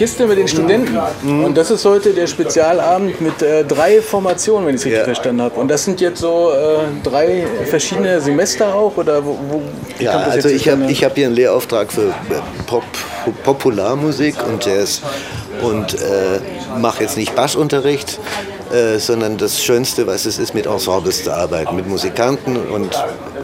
Kiste 0.01 0.27
mit 0.27 0.39
den 0.39 0.49
Studenten. 0.49 0.99
Mhm. 1.23 1.45
Und 1.45 1.59
das 1.59 1.71
ist 1.71 1.85
heute 1.85 2.15
der 2.15 2.27
Spezialabend 2.27 3.21
mit 3.21 3.43
äh, 3.43 3.65
drei 3.65 4.01
Formationen, 4.01 4.67
wenn 4.67 4.75
ich 4.75 4.81
es 4.81 4.87
richtig 4.87 5.01
ja. 5.01 5.05
verstanden 5.05 5.43
habe. 5.43 5.61
Und 5.61 5.69
das 5.69 5.85
sind 5.85 6.01
jetzt 6.01 6.21
so 6.21 6.53
äh, 6.53 7.07
drei 7.07 7.45
verschiedene 7.67 8.19
Semester 8.19 8.75
auch? 8.75 8.97
Oder 8.97 9.23
wo, 9.23 9.39
wo 9.51 9.63
ja, 9.99 10.13
also 10.13 10.49
ich 10.49 10.67
habe 10.71 10.89
hab 10.89 11.15
hier 11.15 11.27
einen 11.27 11.35
Lehrauftrag 11.35 11.93
für 11.93 12.09
äh, 12.09 12.13
Pop, 12.67 12.83
Popularmusik 13.45 14.37
und 14.49 14.65
Jazz. 14.65 15.03
und 15.61 15.93
äh, 15.93 16.79
mache 16.79 17.03
jetzt 17.03 17.19
nicht 17.19 17.35
Baschunterricht, 17.35 18.19
äh, 18.73 18.99
sondern 18.99 19.37
das 19.37 19.63
Schönste, 19.63 20.07
was 20.07 20.27
es 20.27 20.39
ist, 20.39 20.55
mit 20.55 20.67
Ensembles 20.67 21.25
zu 21.25 21.35
arbeiten, 21.35 21.77
mit 21.77 21.89
Musikanten 21.89 22.57
und 22.57 22.91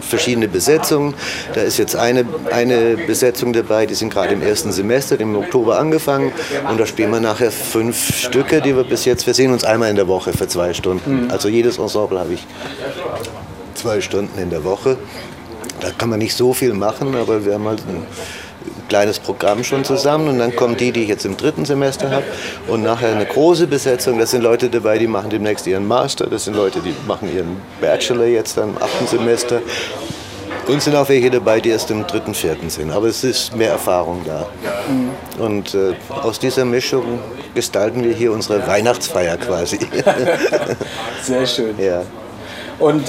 verschiedene 0.00 0.48
Besetzungen. 0.48 1.14
Da 1.54 1.62
ist 1.62 1.78
jetzt 1.78 1.96
eine, 1.96 2.24
eine 2.52 2.96
Besetzung 2.96 3.52
dabei, 3.52 3.86
die 3.86 3.94
sind 3.94 4.12
gerade 4.12 4.34
im 4.34 4.42
ersten 4.42 4.72
Semester, 4.72 5.18
im 5.18 5.36
Oktober 5.36 5.78
angefangen 5.78 6.32
und 6.70 6.78
da 6.78 6.86
spielen 6.86 7.10
wir 7.10 7.20
nachher 7.20 7.50
fünf 7.50 8.16
Stücke, 8.16 8.60
die 8.60 8.76
wir 8.76 8.84
bis 8.84 9.04
jetzt, 9.04 9.26
wir 9.26 9.34
sehen 9.34 9.52
uns 9.52 9.64
einmal 9.64 9.90
in 9.90 9.96
der 9.96 10.08
Woche 10.08 10.32
für 10.32 10.48
zwei 10.48 10.72
Stunden. 10.74 11.24
Mhm. 11.24 11.30
Also 11.30 11.48
jedes 11.48 11.78
Ensemble 11.78 12.18
habe 12.18 12.34
ich 12.34 12.46
zwei 13.74 14.00
Stunden 14.00 14.38
in 14.40 14.50
der 14.50 14.64
Woche. 14.64 14.96
Da 15.80 15.90
kann 15.90 16.08
man 16.08 16.18
nicht 16.18 16.34
so 16.34 16.54
viel 16.54 16.72
machen, 16.72 17.14
aber 17.14 17.44
wir 17.44 17.54
haben 17.54 17.66
halt 17.66 17.80
ein 17.80 18.06
kleines 18.88 19.18
Programm 19.18 19.64
schon 19.64 19.84
zusammen 19.84 20.28
und 20.28 20.38
dann 20.38 20.54
kommen 20.54 20.76
die, 20.76 20.92
die 20.92 21.02
ich 21.02 21.08
jetzt 21.08 21.24
im 21.24 21.36
dritten 21.36 21.64
Semester 21.64 22.10
habe 22.10 22.24
und 22.68 22.82
nachher 22.82 23.12
eine 23.12 23.26
große 23.26 23.66
Besetzung. 23.66 24.18
Das 24.18 24.30
sind 24.30 24.42
Leute 24.42 24.68
dabei, 24.68 24.98
die 24.98 25.06
machen 25.06 25.30
demnächst 25.30 25.66
ihren 25.66 25.86
Master, 25.86 26.26
das 26.26 26.44
sind 26.44 26.54
Leute, 26.54 26.80
die 26.80 26.94
machen 27.06 27.34
ihren 27.34 27.60
Bachelor 27.80 28.26
jetzt 28.26 28.56
dann 28.56 28.70
im 28.70 28.82
achten 28.82 29.06
Semester 29.06 29.60
und 30.68 30.82
sind 30.82 30.96
auch 30.96 31.08
welche 31.08 31.30
dabei, 31.30 31.60
die 31.60 31.70
erst 31.70 31.90
im 31.90 32.06
dritten, 32.06 32.34
vierten 32.34 32.70
sind. 32.70 32.90
Aber 32.90 33.06
es 33.06 33.22
ist 33.22 33.54
mehr 33.54 33.70
Erfahrung 33.70 34.22
da. 34.24 34.48
Und 35.38 35.74
äh, 35.74 35.94
aus 36.10 36.38
dieser 36.38 36.64
Mischung 36.64 37.20
gestalten 37.54 38.02
wir 38.02 38.12
hier 38.12 38.32
unsere 38.32 38.66
Weihnachtsfeier 38.66 39.36
quasi. 39.36 39.78
Sehr 41.22 41.46
schön. 41.46 41.78
Ja. 41.78 42.02
Und 42.78 43.04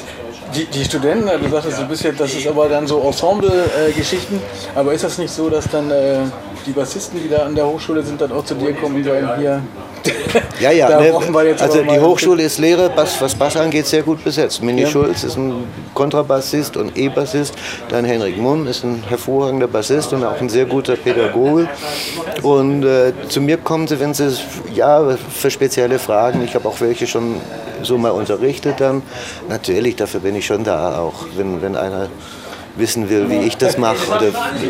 die, 0.55 0.65
die 0.65 0.83
Studenten, 0.83 1.29
du 1.41 1.49
sagtest, 1.49 1.79
du 1.79 1.85
bist 1.87 2.03
jetzt, 2.03 2.19
das 2.19 2.33
ist 2.33 2.47
aber 2.47 2.69
dann 2.69 2.87
so 2.87 3.01
Ensemble-Geschichten, 3.01 4.39
aber 4.75 4.93
ist 4.93 5.03
das 5.03 5.17
nicht 5.17 5.33
so, 5.33 5.49
dass 5.49 5.69
dann 5.69 5.89
äh, 5.91 6.19
die 6.65 6.71
Bassisten, 6.71 7.21
die 7.21 7.29
da 7.29 7.45
an 7.45 7.55
der 7.55 7.65
Hochschule 7.65 8.03
sind, 8.03 8.19
dann 8.19 8.31
auch 8.31 8.45
zu 8.45 8.55
dir 8.55 8.73
kommen 8.73 8.95
und 8.95 9.03
sagen, 9.03 9.29
hier, 9.37 9.61
ja, 10.59 10.71
ja. 10.71 10.99
Ne, 10.99 11.13
also 11.59 11.81
die 11.81 11.99
Hochschule 11.99 12.43
ist 12.43 12.59
Lehre, 12.59 12.89
Bass, 12.89 13.19
was 13.19 13.35
Bass 13.35 13.57
angeht, 13.57 13.85
sehr 13.87 14.03
gut 14.03 14.23
besetzt. 14.23 14.61
Mini 14.63 14.83
ja. 14.83 14.87
Schulz 14.87 15.23
ist 15.23 15.37
ein 15.37 15.65
Kontrabassist 15.93 16.77
und 16.77 16.97
E-Bassist. 16.97 17.53
Dann 17.89 18.05
Henrik 18.05 18.37
Munn 18.37 18.67
ist 18.67 18.83
ein 18.83 19.03
hervorragender 19.07 19.67
Bassist 19.67 20.13
und 20.13 20.23
auch 20.23 20.39
ein 20.39 20.49
sehr 20.49 20.65
guter 20.65 20.95
Pädagoge. 20.95 21.67
Und 22.41 22.83
äh, 22.83 23.13
zu 23.27 23.41
mir 23.41 23.57
kommen 23.57 23.87
sie, 23.87 23.99
wenn 23.99 24.13
sie, 24.13 24.31
ja, 24.73 25.17
für 25.17 25.51
spezielle 25.51 25.99
Fragen. 25.99 26.43
Ich 26.43 26.55
habe 26.55 26.67
auch 26.67 26.79
welche 26.79 27.07
schon 27.07 27.41
so 27.83 27.97
mal 27.97 28.11
unterrichtet 28.11 28.79
dann. 28.79 29.01
Natürlich, 29.49 29.95
dafür 29.95 30.19
bin 30.19 30.35
ich 30.35 30.36
schon 30.45 30.63
da 30.63 30.99
auch. 30.99 31.25
Wenn, 31.35 31.61
wenn 31.61 31.75
einer 31.75 32.09
wissen 32.77 33.09
will, 33.09 33.29
wie 33.29 33.39
ich 33.39 33.57
das 33.57 33.77
mache. 33.77 33.97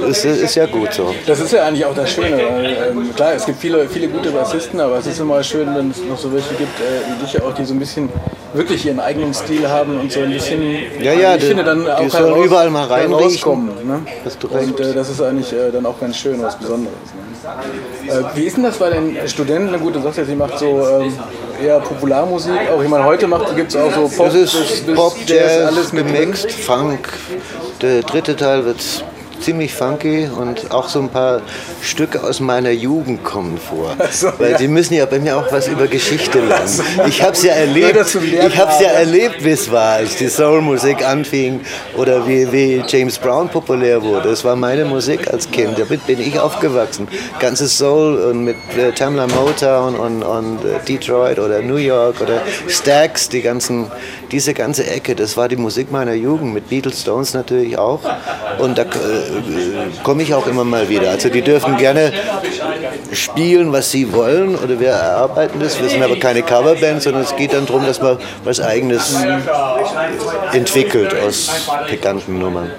Ist, 0.07 0.25
ist 0.25 0.55
ja 0.55 0.65
gut 0.65 0.93
so. 0.93 1.13
Das 1.25 1.39
ist 1.39 1.51
ja 1.51 1.65
eigentlich 1.65 1.85
auch 1.85 1.93
das 1.93 2.11
Schöne. 2.11 2.37
Weil, 2.37 2.77
ähm, 2.91 3.15
klar, 3.15 3.33
es 3.33 3.45
gibt 3.45 3.59
viele, 3.59 3.87
viele 3.87 4.07
gute 4.07 4.31
Bassisten, 4.31 4.79
aber 4.79 4.97
es 4.97 5.07
ist 5.07 5.19
immer 5.19 5.43
schön, 5.43 5.67
wenn 5.75 5.91
es 5.91 5.97
noch 6.03 6.17
so 6.17 6.31
welche 6.33 6.53
gibt, 6.55 6.79
äh, 6.79 7.11
wie 7.11 7.25
dich 7.25 7.41
auch, 7.41 7.53
die 7.53 7.65
so 7.65 7.73
ein 7.73 7.79
bisschen 7.79 8.09
wirklich 8.53 8.85
ihren 8.85 8.99
eigenen 8.99 9.33
Stil 9.33 9.67
haben 9.67 9.99
und 9.99 10.11
so 10.11 10.21
ein 10.21 10.31
bisschen. 10.31 10.61
Ja, 11.01 11.13
ja, 11.13 11.35
ich 11.35 11.41
die, 11.41 11.47
finde 11.47 11.63
dann 11.63 11.87
auch 11.87 11.99
die 11.99 12.09
sollen 12.09 12.33
raus, 12.33 12.45
überall 12.45 12.69
mal 12.69 12.85
reinkommen. 12.85 13.69
Ne? 13.85 14.01
Und 14.49 14.79
äh, 14.79 14.93
das 14.93 15.09
ist 15.09 15.21
eigentlich 15.21 15.51
äh, 15.53 15.71
dann 15.71 15.85
auch 15.85 15.99
ganz 15.99 16.17
schön, 16.17 16.41
was 16.41 16.57
Besonderes. 16.57 16.93
Ne? 17.13 18.13
Äh, 18.13 18.23
wie 18.35 18.43
ist 18.43 18.57
denn 18.57 18.63
das 18.63 18.77
bei 18.77 18.89
den 18.89 19.17
Studenten? 19.27 19.79
Gut, 19.79 19.95
du 19.95 20.01
sagst 20.01 20.17
ja, 20.17 20.25
sie 20.25 20.35
macht 20.35 20.57
so 20.59 20.87
ähm, 20.87 21.13
eher 21.61 21.79
Popularmusik. 21.79 22.53
Auch 22.73 22.81
ich 22.81 22.89
meine, 22.89 23.03
heute 23.03 23.27
macht 23.27 23.55
gibt 23.55 23.71
es 23.71 23.75
auch 23.75 23.93
so 23.93 24.07
Pop, 24.07 24.27
das 24.27 24.35
ist 24.35 24.85
bis, 24.85 24.95
Pop 24.95 25.15
Jazz, 25.25 25.67
alles 25.67 25.91
gemixt, 25.91 26.51
Funk. 26.51 27.09
Der 27.81 28.01
dritte 28.01 28.35
Teil 28.35 28.65
wird 28.65 28.81
ziemlich 29.41 29.73
funky 29.73 30.27
und 30.27 30.71
auch 30.71 30.89
so 30.89 30.99
ein 30.99 31.09
paar 31.09 31.41
Stücke 31.81 32.23
aus 32.23 32.39
meiner 32.39 32.71
Jugend 32.71 33.23
kommen 33.23 33.57
vor. 33.57 33.95
So, 34.11 34.31
Weil 34.37 34.51
ja. 34.51 34.57
sie 34.57 34.67
müssen 34.67 34.93
ja 34.95 35.05
bei 35.05 35.19
mir 35.19 35.37
auch 35.37 35.51
was 35.51 35.67
über 35.67 35.87
Geschichte 35.87 36.39
lernen. 36.39 36.81
Ich 37.07 37.21
habe 37.21 37.33
es 37.33 37.43
ja 37.43 37.53
erlebt, 37.53 37.97
ich 38.15 38.57
habe 38.57 38.83
ja 38.83 38.89
erlebt, 38.89 39.43
wie 39.43 39.51
es 39.51 39.71
war, 39.71 39.93
als 39.93 40.15
die 40.15 40.27
Soulmusik 40.27 41.05
anfing 41.05 41.61
oder 41.95 42.27
wie, 42.27 42.51
wie 42.51 42.83
James 42.87 43.17
Brown 43.17 43.49
populär 43.49 44.01
wurde. 44.01 44.29
Das 44.29 44.43
war 44.43 44.55
meine 44.55 44.85
Musik 44.85 45.31
als 45.31 45.49
Kind, 45.51 45.77
damit 45.77 46.05
bin 46.07 46.19
ich 46.19 46.39
aufgewachsen. 46.39 47.07
Ganzes 47.39 47.77
Soul 47.77 48.17
und 48.17 48.43
mit 48.43 48.55
äh, 48.77 48.91
Tamla 48.91 49.27
Motown 49.27 49.95
und, 49.95 50.23
und 50.23 50.65
äh, 50.65 50.83
Detroit 50.87 51.39
oder 51.39 51.61
New 51.61 51.75
York 51.75 52.21
oder 52.21 52.41
Stax, 52.67 53.29
die 53.29 53.41
ganzen, 53.41 53.91
diese 54.31 54.53
ganze 54.53 54.87
Ecke, 54.87 55.15
das 55.15 55.37
war 55.37 55.47
die 55.47 55.55
Musik 55.55 55.91
meiner 55.91 56.13
Jugend, 56.13 56.53
mit 56.53 56.69
Beatles, 56.69 57.01
Stones 57.01 57.33
natürlich 57.33 57.77
auch. 57.77 58.01
Und 58.59 58.77
da 58.77 58.83
äh, 58.83 58.87
komme 60.03 60.23
ich 60.23 60.33
auch 60.33 60.47
immer 60.47 60.63
mal 60.63 60.87
wieder. 60.89 61.11
Also 61.11 61.29
die 61.29 61.41
dürfen 61.41 61.77
gerne 61.77 62.11
spielen, 63.11 63.71
was 63.71 63.91
sie 63.91 64.11
wollen 64.13 64.55
oder 64.55 64.79
wir 64.79 64.89
erarbeiten 64.89 65.59
das. 65.59 65.79
Wir 65.81 65.89
sind 65.89 66.03
aber 66.03 66.17
keine 66.17 66.41
Coverband, 66.41 67.01
sondern 67.01 67.23
es 67.23 67.35
geht 67.35 67.53
dann 67.53 67.65
darum, 67.65 67.85
dass 67.85 68.01
man 68.01 68.17
was 68.43 68.59
Eigenes 68.59 69.15
entwickelt 70.53 71.15
aus 71.25 71.49
pikanten 71.87 72.39
Nummern. 72.39 72.71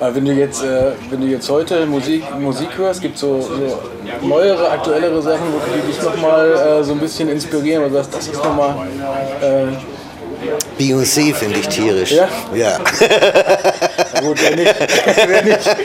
Wenn 0.00 0.24
du 0.24 0.32
jetzt, 0.32 0.62
äh, 0.62 0.92
wenn 1.08 1.20
du 1.20 1.26
jetzt 1.28 1.48
heute 1.48 1.86
Musik, 1.86 2.24
Musik 2.38 2.68
hörst, 2.76 3.00
gibt 3.00 3.14
es 3.14 3.20
so, 3.22 3.40
so 3.40 3.78
neuere, 4.26 4.68
aktuellere 4.68 5.22
Sachen, 5.22 5.46
die 5.74 5.92
dich 5.92 6.02
nochmal 6.02 6.52
äh, 6.52 6.84
so 6.84 6.92
ein 6.92 6.98
bisschen 6.98 7.28
inspirieren 7.28 7.84
oder 7.84 8.02
sagst, 8.02 8.14
das 8.14 8.28
ist 8.28 8.44
nochmal 8.44 8.74
äh, 9.40 9.66
Beyoncé 10.78 11.34
finde 11.34 11.60
ich 11.60 11.68
tierisch. 11.68 12.12
Ja? 12.12 12.28
Ja. 12.54 12.78
Gut, 14.20 14.38
wer 14.42 14.56
nicht. 14.56 14.74
Wer 15.26 15.42
nicht. 15.44 15.76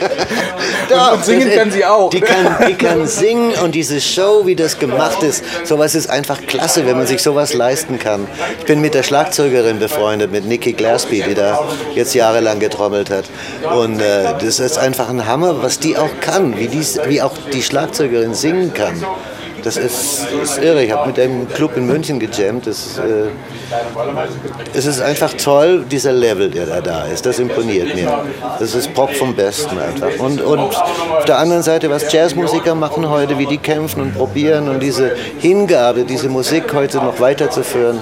Doch, 0.88 1.12
und 1.14 1.24
singen 1.24 1.50
kann 1.52 1.70
sie 1.70 1.84
auch. 1.84 2.10
Die 2.10 2.20
kann, 2.20 2.56
die 2.68 2.74
kann 2.74 3.06
singen 3.06 3.52
und 3.62 3.74
diese 3.74 4.00
Show, 4.00 4.46
wie 4.46 4.56
das 4.56 4.78
gemacht 4.78 5.22
ist, 5.22 5.44
sowas 5.64 5.94
ist 5.94 6.08
einfach 6.08 6.40
klasse, 6.46 6.86
wenn 6.86 6.96
man 6.96 7.06
sich 7.06 7.22
sowas 7.22 7.54
leisten 7.54 7.98
kann. 7.98 8.26
Ich 8.58 8.66
bin 8.66 8.80
mit 8.80 8.94
der 8.94 9.02
Schlagzeugerin 9.02 9.78
befreundet, 9.78 10.32
mit 10.32 10.46
Nikki 10.46 10.72
Glaspie, 10.72 11.22
die 11.22 11.34
da 11.34 11.60
jetzt 11.94 12.14
jahrelang 12.14 12.58
getrommelt 12.60 13.10
hat. 13.10 13.26
Und 13.74 14.00
äh, 14.00 14.34
das 14.40 14.58
ist 14.58 14.78
einfach 14.78 15.08
ein 15.08 15.26
Hammer, 15.26 15.62
was 15.62 15.78
die 15.78 15.96
auch 15.96 16.20
kann, 16.20 16.58
wie, 16.58 16.68
dies, 16.68 16.98
wie 17.06 17.22
auch 17.22 17.34
die 17.52 17.62
Schlagzeugerin 17.62 18.34
singen 18.34 18.72
kann. 18.74 19.04
Das 19.62 19.76
ist, 19.76 20.26
ist 20.42 20.58
irre. 20.58 20.84
Ich 20.84 20.92
habe 20.92 21.08
mit 21.08 21.18
einem 21.18 21.48
Club 21.48 21.76
in 21.76 21.86
München 21.86 22.18
gejammt. 22.18 22.66
Das, 22.66 22.98
äh, 22.98 23.28
es 24.74 24.86
ist 24.86 25.00
einfach 25.00 25.32
toll, 25.34 25.84
dieser 25.90 26.12
Level, 26.12 26.50
der 26.50 26.66
da 26.66 26.80
da 26.80 27.04
ist. 27.04 27.26
Das 27.26 27.38
imponiert 27.38 27.94
mir. 27.94 28.24
Das 28.58 28.74
ist 28.74 28.92
Pop 28.94 29.14
vom 29.14 29.34
Besten 29.34 29.78
einfach. 29.78 30.18
Und, 30.18 30.40
und 30.40 30.58
auf 30.58 31.24
der 31.26 31.38
anderen 31.38 31.62
Seite, 31.62 31.90
was 31.90 32.12
Jazzmusiker 32.12 32.74
machen 32.74 33.08
heute, 33.08 33.38
wie 33.38 33.46
die 33.46 33.58
kämpfen 33.58 34.02
und 34.02 34.14
probieren 34.14 34.68
und 34.68 34.80
diese 34.80 35.16
Hingabe, 35.38 36.04
diese 36.04 36.28
Musik 36.28 36.72
heute 36.74 36.98
noch 36.98 37.20
weiterzuführen, 37.20 38.00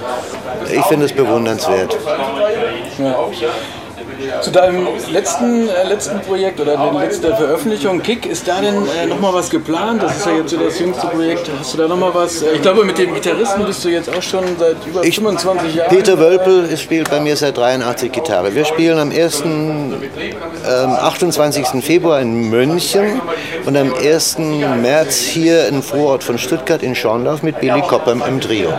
ich 0.71 0.85
finde 0.85 1.05
es 1.05 1.13
bewundernswert. 1.13 1.97
Ja. 2.97 3.15
Zu 4.41 4.51
deinem 4.51 4.87
letzten, 5.11 5.69
äh, 5.69 5.87
letzten 5.87 6.19
Projekt 6.21 6.59
oder 6.59 6.77
der 6.77 6.93
letzten 6.93 7.27
Veröffentlichung, 7.35 8.01
Kick, 8.01 8.25
ist 8.25 8.47
da 8.47 8.59
denn 8.59 8.75
äh, 8.75 9.05
nochmal 9.05 9.33
was 9.33 9.49
geplant? 9.49 10.03
Das 10.03 10.17
ist 10.17 10.25
ja 10.25 10.33
jetzt 10.33 10.51
so 10.51 10.57
das 10.57 10.79
jüngste 10.79 11.07
Projekt. 11.07 11.49
Hast 11.57 11.73
du 11.73 11.77
da 11.77 11.87
nochmal 11.87 12.13
was? 12.13 12.41
Äh, 12.41 12.55
ich 12.55 12.61
glaube, 12.61 12.83
mit 12.83 12.97
dem 12.97 13.13
Gitarristen 13.13 13.65
bist 13.65 13.83
du 13.85 13.89
jetzt 13.89 14.09
auch 14.09 14.21
schon 14.21 14.43
seit 14.57 14.77
über 14.85 15.03
ich, 15.03 15.15
25 15.15 15.75
Jahren. 15.75 15.89
Peter 15.89 16.19
Wölpel 16.19 16.75
spielt 16.77 17.09
bei 17.09 17.19
mir 17.19 17.35
seit 17.35 17.57
83 17.57 18.11
Gitarre. 18.11 18.53
Wir 18.53 18.65
spielen 18.65 18.97
am 18.97 19.11
1. 19.11 19.43
Ähm, 19.43 19.99
28. 20.65 21.83
Februar 21.83 22.19
in 22.19 22.49
München 22.49 23.21
und 23.65 23.77
am 23.77 23.93
1. 23.93 24.37
März 24.81 25.17
hier 25.17 25.67
im 25.67 25.81
Vorort 25.81 26.23
von 26.23 26.37
Stuttgart 26.37 26.83
in 26.83 26.95
Schorndorf 26.95 27.43
mit 27.43 27.59
Billy 27.59 27.81
Copper 27.81 28.15
im 28.27 28.41
Trio. 28.41 28.73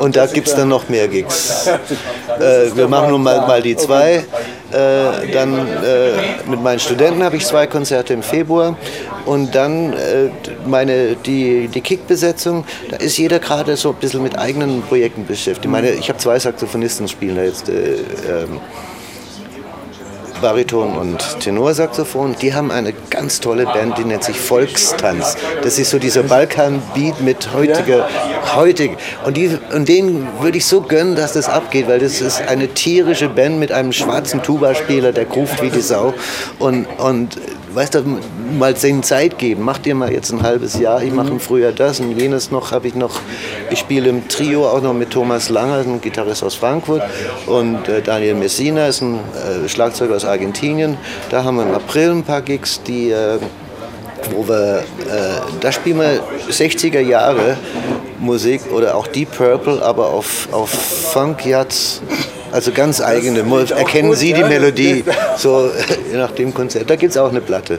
Und 0.00 0.16
da 0.16 0.26
gibt 0.26 0.48
es 0.48 0.54
dann 0.54 0.68
noch 0.68 0.88
mehr 0.88 1.08
Gigs. 1.08 1.66
äh, 1.66 2.74
wir 2.74 2.88
machen 2.88 3.10
nun 3.10 3.22
mal, 3.22 3.46
mal 3.46 3.62
die 3.62 3.76
zwei. 3.76 4.24
Äh, 4.70 5.32
dann 5.32 5.56
äh, 5.56 6.12
mit 6.46 6.62
meinen 6.62 6.78
Studenten 6.78 7.22
habe 7.22 7.36
ich 7.36 7.46
zwei 7.46 7.66
Konzerte 7.66 8.12
im 8.12 8.22
Februar. 8.22 8.76
Und 9.24 9.54
dann 9.54 9.92
äh, 9.92 10.30
meine, 10.66 11.16
die, 11.16 11.68
die 11.68 11.80
Kick-Besetzung, 11.80 12.64
da 12.90 12.96
ist 12.96 13.16
jeder 13.16 13.38
gerade 13.38 13.76
so 13.76 13.90
ein 13.90 13.96
bisschen 13.96 14.22
mit 14.22 14.38
eigenen 14.38 14.82
Projekten 14.82 15.26
beschäftigt. 15.26 15.64
Ich 15.64 15.70
meine, 15.70 15.90
ich 15.90 16.08
habe 16.08 16.18
zwei 16.18 16.38
Saxophonisten 16.38 17.08
spielen 17.08 17.36
da 17.36 17.42
jetzt. 17.42 17.68
Äh, 17.68 17.96
ähm, 18.28 18.60
Bariton 20.40 20.96
und 20.96 21.40
Tenorsaxophon, 21.40 22.36
die 22.40 22.54
haben 22.54 22.70
eine 22.70 22.92
ganz 23.10 23.40
tolle 23.40 23.64
Band, 23.64 23.98
die 23.98 24.04
nennt 24.04 24.24
sich 24.24 24.38
Volkstanz. 24.38 25.36
Das 25.62 25.78
ist 25.78 25.90
so 25.90 25.98
dieser 25.98 26.22
Balkan-Beat 26.22 27.20
mit 27.20 27.52
heutiger, 27.52 28.08
heutig. 28.54 28.92
Und, 29.24 29.36
die, 29.36 29.58
und 29.74 29.88
denen 29.88 30.28
würde 30.40 30.58
ich 30.58 30.66
so 30.66 30.80
gönnen, 30.80 31.16
dass 31.16 31.32
das 31.32 31.48
abgeht, 31.48 31.88
weil 31.88 31.98
das 31.98 32.20
ist 32.20 32.40
eine 32.40 32.68
tierische 32.68 33.28
Band 33.28 33.58
mit 33.58 33.72
einem 33.72 33.92
schwarzen 33.92 34.42
Tuba-Spieler, 34.42 35.12
der 35.12 35.26
ruft 35.26 35.62
wie 35.62 35.70
die 35.70 35.80
Sau. 35.80 36.14
Und, 36.58 36.86
und 36.98 37.36
weißt 37.74 37.94
du, 37.94 38.18
mal 38.58 38.74
denen 38.74 39.02
Zeit 39.02 39.38
geben. 39.38 39.62
Mach 39.62 39.78
dir 39.78 39.94
mal 39.94 40.12
jetzt 40.12 40.32
ein 40.32 40.42
halbes 40.42 40.78
Jahr. 40.78 41.02
Ich 41.02 41.12
mache 41.12 41.28
im 41.28 41.40
Frühjahr 41.40 41.72
das 41.72 42.00
und 42.00 42.18
jenes 42.18 42.50
noch. 42.50 42.72
Habe 42.72 42.88
ich 42.88 42.94
noch. 42.94 43.20
Ich 43.70 43.78
spiele 43.78 44.08
im 44.08 44.28
Trio 44.28 44.66
auch 44.66 44.80
noch 44.80 44.94
mit 44.94 45.10
Thomas 45.10 45.48
Langer, 45.48 45.78
ein 45.78 46.00
Gitarrist 46.00 46.42
aus 46.42 46.54
Frankfurt, 46.54 47.02
und 47.46 47.88
äh, 47.88 48.02
Daniel 48.02 48.34
Messina 48.34 48.86
ist 48.86 49.02
ein 49.02 49.16
äh, 49.16 49.68
Schlagzeuger 49.68 50.16
aus 50.16 50.24
Argentinien. 50.28 50.96
Da 51.30 51.44
haben 51.44 51.56
wir 51.56 51.64
im 51.64 51.74
April 51.74 52.10
ein 52.10 52.22
paar 52.22 52.42
Gigs, 52.42 52.82
die 52.82 53.10
äh, 53.10 53.38
wo 54.32 54.48
wir, 54.48 54.80
äh, 54.80 54.82
da 55.60 55.72
spielen 55.72 56.00
wir 56.00 56.20
60er 56.50 57.00
Jahre 57.00 57.56
Musik 58.18 58.62
oder 58.72 58.94
auch 58.96 59.06
Deep 59.06 59.30
Purple, 59.36 59.82
aber 59.82 60.08
auf, 60.08 60.48
auf 60.52 60.70
Funk 60.70 61.46
Yachts. 61.46 62.02
Also 62.50 62.72
ganz 62.72 63.00
eigene. 63.00 63.44
Erkennen 63.70 64.14
Sie 64.14 64.32
die 64.32 64.42
Melodie 64.42 65.04
so 65.36 65.70
nach 66.14 66.32
dem 66.32 66.54
Konzert. 66.54 66.88
Da 66.88 66.96
gibt 66.96 67.12
es 67.12 67.18
auch 67.18 67.30
eine 67.30 67.40
Platte. 67.40 67.78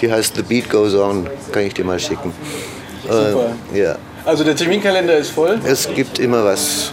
Die 0.00 0.12
heißt 0.12 0.36
The 0.36 0.42
Beat 0.42 0.68
Goes 0.68 0.94
On. 0.94 1.26
Kann 1.52 1.62
ich 1.62 1.74
dir 1.74 1.84
mal 1.84 1.98
schicken. 1.98 2.32
Super. 3.04 3.54
Äh, 3.72 3.80
ja. 3.80 3.96
Also 4.26 4.42
der 4.42 4.56
Terminkalender 4.56 5.16
ist 5.16 5.30
voll. 5.30 5.58
Es 5.66 5.88
gibt 5.94 6.18
immer 6.18 6.44
was. 6.44 6.92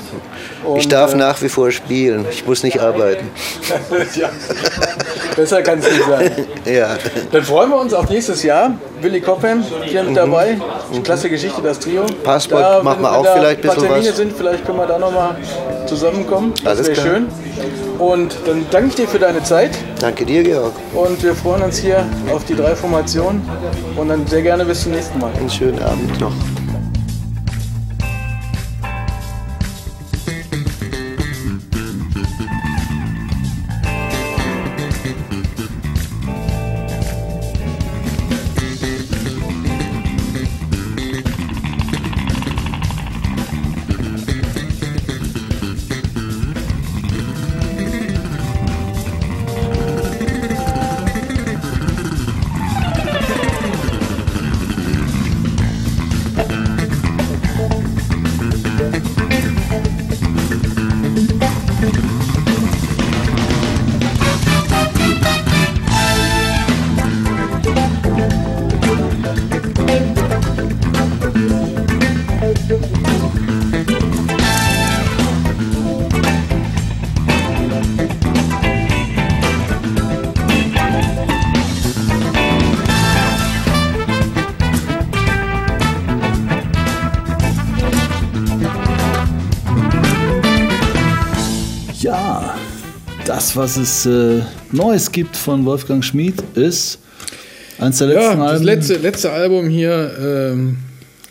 ich 0.78 0.84
Und, 0.84 0.92
darf 0.92 1.14
äh, 1.14 1.18
nach 1.18 1.42
wie 1.42 1.48
vor 1.50 1.72
spielen. 1.72 2.26
Ich 2.30 2.46
muss 2.46 2.62
nicht 2.64 2.80
arbeiten. 2.82 3.30
ja. 4.16 4.30
Besser 5.36 5.62
kann 5.62 5.80
es 5.80 5.86
nicht 5.90 6.04
sein. 6.08 6.32
Ja. 6.66 6.98
Dann 7.32 7.44
freuen 7.44 7.70
wir 7.70 7.80
uns 7.80 7.94
auf 7.94 8.10
nächstes 8.10 8.44
Jahr. 8.44 8.74
Willy 9.02 9.22
Cobham 9.22 9.64
hier 9.86 10.04
mit 10.04 10.16
dabei. 10.16 10.58
Klasse 11.04 11.30
Geschichte, 11.30 11.62
das 11.62 11.80
Trio. 11.80 12.04
Mhm. 12.04 12.24
Passport 12.24 12.84
machen 12.84 12.98
wenn- 12.98 13.04
wir 13.04 13.18
auch 13.18 13.24
da 13.24 13.34
vielleicht 13.36 13.58
ein 13.58 13.62
bisschen 13.70 13.84
Termine 13.88 14.10
was. 14.10 14.18
sind, 14.18 14.34
vielleicht 14.38 14.66
können 14.66 14.78
wir 14.78 14.88
da 14.88 15.00
nochmal 15.00 15.36
zusammenkommen. 15.88 16.54
Das 16.64 16.78
Alles 16.78 16.88
wäre 16.88 16.94
klar. 17.02 17.06
schön. 17.08 17.28
Und 17.98 18.36
dann 18.46 18.66
danke 18.72 18.90
ich 18.90 18.96
dir 18.96 19.08
für 19.08 19.20
deine 19.20 19.42
Zeit. 19.44 19.72
Danke 20.00 20.26
dir, 20.26 20.44
Georg. 20.44 20.74
Und 20.94 21.24
wir 21.24 21.34
freuen 21.36 21.64
uns 21.64 21.78
hier 21.78 22.06
auf 22.34 22.44
die 22.46 22.56
drei 22.56 22.76
Formationen. 22.76 23.42
Und 23.96 24.10
dann 24.10 24.28
sehr 24.28 24.42
gerne 24.42 24.66
bis 24.66 24.84
zum 24.84 24.92
nächsten 24.92 25.18
Mal. 25.20 25.32
Einen 25.40 25.50
schönen 25.50 25.82
Abend 25.82 26.20
noch. 26.20 26.34
Das, 93.42 93.56
was 93.56 93.76
es 93.78 94.06
äh, 94.06 94.42
Neues 94.72 95.12
gibt 95.12 95.36
von 95.36 95.66
Wolfgang 95.66 96.06
Schmid, 96.06 96.36
ist 96.54 97.00
eins 97.80 97.98
der 97.98 98.08
letzten 98.10 98.22
Ja, 98.24 98.36
das 98.36 98.52
Alben. 98.52 98.66
letzte, 98.66 98.94
letzte 98.98 99.32
Album 99.32 99.68
hier. 99.68 100.12
Ähm, 100.22 100.78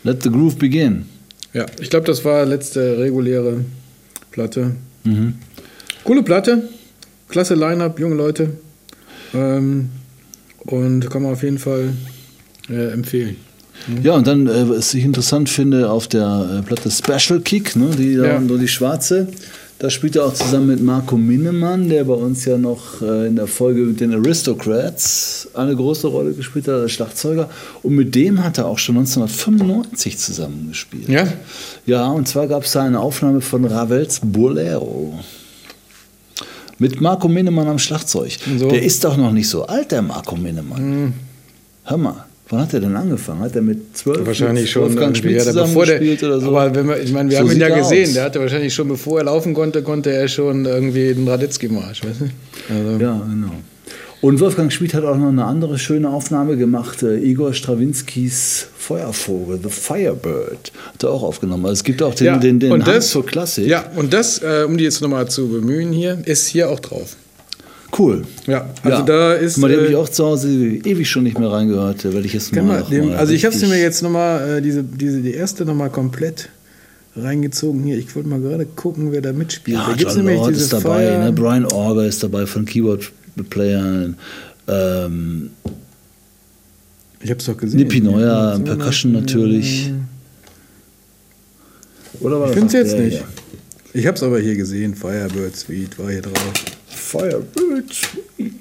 Let 0.03 0.21
the 0.25 0.29
Groove 0.31 0.57
Begin. 0.57 1.05
ja, 1.53 1.67
ich 1.81 1.89
glaube, 1.89 2.07
das 2.07 2.25
war 2.25 2.45
letzte 2.47 2.99
reguläre 2.99 3.65
Platte. 4.33 4.73
Mhm. 5.05 5.35
Coole 6.03 6.25
Platte. 6.25 6.69
Klasse 7.29 7.55
Line-Up, 7.55 8.01
junge 8.01 8.17
Leute. 8.17 8.55
Ähm, 9.33 9.91
und 10.67 11.09
kann 11.11 11.23
man 11.23 11.33
auf 11.35 11.45
jeden 11.45 11.59
Fall 11.59 11.91
äh, 12.69 12.89
empfehlen. 12.93 13.37
Ja, 14.03 14.15
und 14.15 14.27
dann, 14.27 14.49
äh, 14.49 14.69
was 14.69 14.93
ich 14.95 15.05
interessant 15.05 15.49
finde, 15.49 15.89
auf 15.89 16.09
der 16.09 16.59
äh, 16.59 16.63
Platte 16.67 16.91
Special 16.91 17.41
Kick, 17.41 17.77
ne, 17.77 17.91
die, 17.97 18.15
Ja. 18.15 18.41
nur 18.41 18.59
die 18.59 18.67
schwarze, 18.69 19.29
da 19.81 19.89
spielt 19.89 20.15
er 20.15 20.27
auch 20.27 20.35
zusammen 20.35 20.67
mit 20.67 20.83
Marco 20.83 21.17
Minnemann, 21.17 21.89
der 21.89 22.05
bei 22.05 22.13
uns 22.13 22.45
ja 22.45 22.59
noch 22.59 23.01
äh, 23.01 23.29
in 23.29 23.37
der 23.37 23.47
Folge 23.47 23.81
mit 23.81 23.99
den 24.01 24.13
Aristocrats 24.13 25.49
eine 25.55 25.75
große 25.75 26.07
Rolle 26.07 26.35
gespielt 26.35 26.69
hat, 26.69 26.75
als 26.75 26.93
Schlagzeuger. 26.93 27.49
Und 27.83 27.95
mit 27.95 28.15
dem 28.15 28.45
hat 28.45 28.59
er 28.59 28.67
auch 28.67 28.79
schon 28.79 28.99
1995 28.99 30.19
zusammengespielt. 30.19 31.09
Ja? 31.09 31.27
Ja, 31.87 32.09
und 32.09 32.29
zwar 32.29 32.47
gab 32.47 32.65
es 32.65 32.73
da 32.73 32.83
eine 32.83 33.01
Aufnahme 33.01 33.41
von 33.41 33.65
Ravels 33.65 34.21
Bolero. 34.23 35.19
Mit 36.79 37.01
Marco 37.01 37.29
Minnemann 37.29 37.69
am 37.69 37.79
Schlagzeug. 37.79 38.37
So. 38.59 38.69
Der 38.69 38.83
ist 38.83 39.03
doch 39.03 39.17
noch 39.17 39.33
nicht 39.33 39.49
so 39.49 39.65
alt, 39.65 39.93
der 39.93 40.03
Marco 40.03 40.37
Minnemann. 40.37 41.15
Hör 41.85 41.97
mal, 41.97 42.27
wann 42.51 42.61
hat 42.61 42.75
er 42.75 42.81
denn 42.81 42.97
angefangen? 42.97 43.41
Hat 43.41 43.57
er 43.57 43.63
mit 43.63 43.97
zwölf 43.97 44.27
Wahrscheinlich 44.27 44.65
mit 44.65 44.71
schon. 44.71 44.83
Wolfgang 44.83 45.17
irgendwie, 45.17 45.41
Schmid 45.41 45.47
ja, 45.47 45.53
da 45.53 45.63
bevor 45.63 45.87
der, 45.87 46.01
oder 46.01 46.41
so? 46.41 46.47
Aber 46.49 46.75
wenn 46.75 46.89
wir, 46.89 47.01
ich 47.03 47.13
meine, 47.13 47.31
wir 47.31 47.39
So 47.39 47.45
haben 47.45 47.53
ihn 47.53 47.61
ja 47.61 47.69
er 47.69 47.79
gesehen. 47.79 48.09
aus. 48.09 48.15
Der 48.15 48.25
hatte 48.25 48.41
wahrscheinlich 48.41 48.75
schon, 48.75 48.89
bevor 48.89 49.19
er 49.19 49.25
laufen 49.25 49.55
konnte, 49.55 49.83
konnte 49.83 50.13
er 50.13 50.29
schon 50.29 50.67
irgendwie 50.67 51.15
den 51.15 51.27
Radetzky-Marsch. 51.27 52.05
Weißt 52.05 52.21
du? 52.21 52.75
also, 52.75 53.03
Ja, 53.03 53.23
genau. 53.29 53.53
Und 54.23 54.39
Wolfgang 54.39 54.71
Schmid 54.71 54.93
hat 54.93 55.05
auch 55.05 55.17
noch 55.17 55.29
eine 55.29 55.47
andere 55.47 55.79
schöne 55.79 56.11
Aufnahme 56.11 56.59
gemacht. 56.59 57.03
Äh, 57.03 57.17
Igor 57.21 57.55
Strawinskys 57.55 58.67
Feuervogel, 58.77 59.61
The 59.63 59.71
Firebird, 59.71 60.73
hat 60.93 61.03
er 61.05 61.11
auch 61.11 61.23
aufgenommen. 61.23 61.65
Also 61.65 61.75
es 61.75 61.85
gibt 61.85 62.03
auch 62.03 62.15
den, 62.15 62.27
ja, 62.27 62.37
den, 62.37 62.61
den 62.61 62.73
und 62.73 62.85
Hand 62.85 62.97
das, 62.97 63.11
zur 63.11 63.25
Klassik. 63.25 63.67
Ja, 63.67 63.87
und 63.97 64.13
das, 64.13 64.43
äh, 64.43 64.65
um 64.67 64.77
die 64.77 64.85
jetzt 64.85 65.01
nochmal 65.01 65.29
zu 65.29 65.49
bemühen 65.49 65.93
hier, 65.93 66.19
ist 66.27 66.49
hier 66.49 66.69
auch 66.69 66.81
drauf. 66.81 67.17
Cool. 67.99 68.23
Ja, 68.47 68.69
also 68.83 69.03
da 69.03 69.35
ist, 69.35 69.55
Guck 69.55 69.63
Mal, 69.63 69.69
den 69.69 69.77
habe 69.79 69.87
äh, 69.89 69.91
ich 69.91 69.97
auch 69.97 70.09
zu 70.09 70.25
Hause 70.25 70.49
ewig 70.49 71.09
schon 71.11 71.25
nicht 71.25 71.39
mehr 71.39 71.51
reingehört. 71.51 72.05
Werde 72.05 72.21
ich 72.27 72.33
jetzt 72.33 72.55
mal, 72.55 72.63
man, 72.63 72.81
noch 72.81 72.89
dem, 72.91 73.09
mal 73.09 73.17
also 73.17 73.33
ich 73.33 73.45
habe 73.45 73.55
sie 73.55 73.63
richtig- 73.63 73.79
mir 73.79 73.83
jetzt 73.83 74.03
nochmal, 74.03 74.59
äh, 74.59 74.63
diese, 74.63 74.83
diese, 74.85 75.21
die 75.21 75.33
erste 75.35 75.65
nochmal 75.65 75.91
komplett 75.91 76.51
reingezogen 77.17 77.83
hier. 77.83 77.99
Ich 77.99 78.15
wollte 78.15 78.29
mal 78.29 78.41
gerade 78.41 78.65
gucken, 78.65 79.11
wer 79.11 79.21
da 79.21 79.33
mitspielt. 79.33 79.77
Ja, 79.77 79.89
da 79.89 79.95
gibt's 79.95 80.15
John 80.15 80.27
Lord 80.27 80.51
diese 80.51 80.63
ist 80.65 80.73
dabei, 80.73 81.07
Fire- 81.09 81.25
ne? 81.25 81.33
Brian 81.33 81.65
Orger 81.67 82.07
ist 82.07 82.23
dabei 82.23 82.47
von 82.47 82.65
Keyboard-Playern. 82.65 84.17
Ähm, 84.69 85.51
Ich 87.23 87.31
habe 87.31 87.41
es 87.41 87.47
doch 87.47 87.57
gesehen. 87.57 87.79
Nippi 87.81 88.01
Neuer, 88.01 88.53
Ja, 88.57 88.59
Percussion 88.61 89.13
natürlich. 89.13 89.93
Oder 92.21 92.39
war 92.41 92.49
Ich 92.51 92.55
das 92.55 92.59
finde 92.61 92.67
es 92.69 92.73
jetzt 92.85 92.93
der 92.93 93.01
nicht. 93.05 93.17
hier? 93.19 93.27
Ich 94.01 94.07
habe 94.07 94.17
es 94.17 94.23
aber 94.23 94.39
hier 94.39 94.55
gesehen. 94.55 94.95
Firebird 94.95 95.57
Suite 95.57 95.99
war 95.99 96.11
hier 96.11 96.23
drauf. 96.23 96.53
Firebird 97.11 97.93
Suite. 97.93 98.53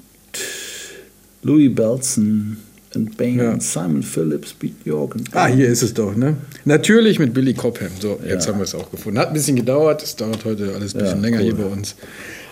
Louis 1.42 1.68
Belson 1.68 2.56
and 2.94 3.16
Bane, 3.16 3.36
Ja. 3.42 3.60
Simon 3.60 4.02
Phillips, 4.02 4.52
Pete 4.52 4.74
York. 4.84 5.14
und 5.14 5.28
Ah, 5.34 5.46
hier 5.46 5.68
ist 5.68 5.82
es 5.82 5.94
doch, 5.94 6.14
ne? 6.16 6.36
Natürlich 6.64 7.18
mit 7.18 7.32
Billy 7.32 7.54
Cobham. 7.54 7.88
So, 8.00 8.18
jetzt 8.28 8.46
Ja. 8.46 8.52
haben 8.52 8.58
wir 8.58 8.64
es 8.64 8.74
auch 8.74 8.90
gefunden. 8.90 9.18
Hat 9.18 9.28
ein 9.28 9.34
bisschen 9.34 9.56
gedauert. 9.56 10.02
Es 10.02 10.16
dauert 10.16 10.44
heute 10.44 10.74
alles 10.74 10.94
ein 10.94 11.00
bisschen 11.00 11.16
Ja, 11.18 11.22
länger 11.22 11.38
cool. 11.38 11.44
hier 11.44 11.54
bei 11.54 11.64
uns. 11.64 11.94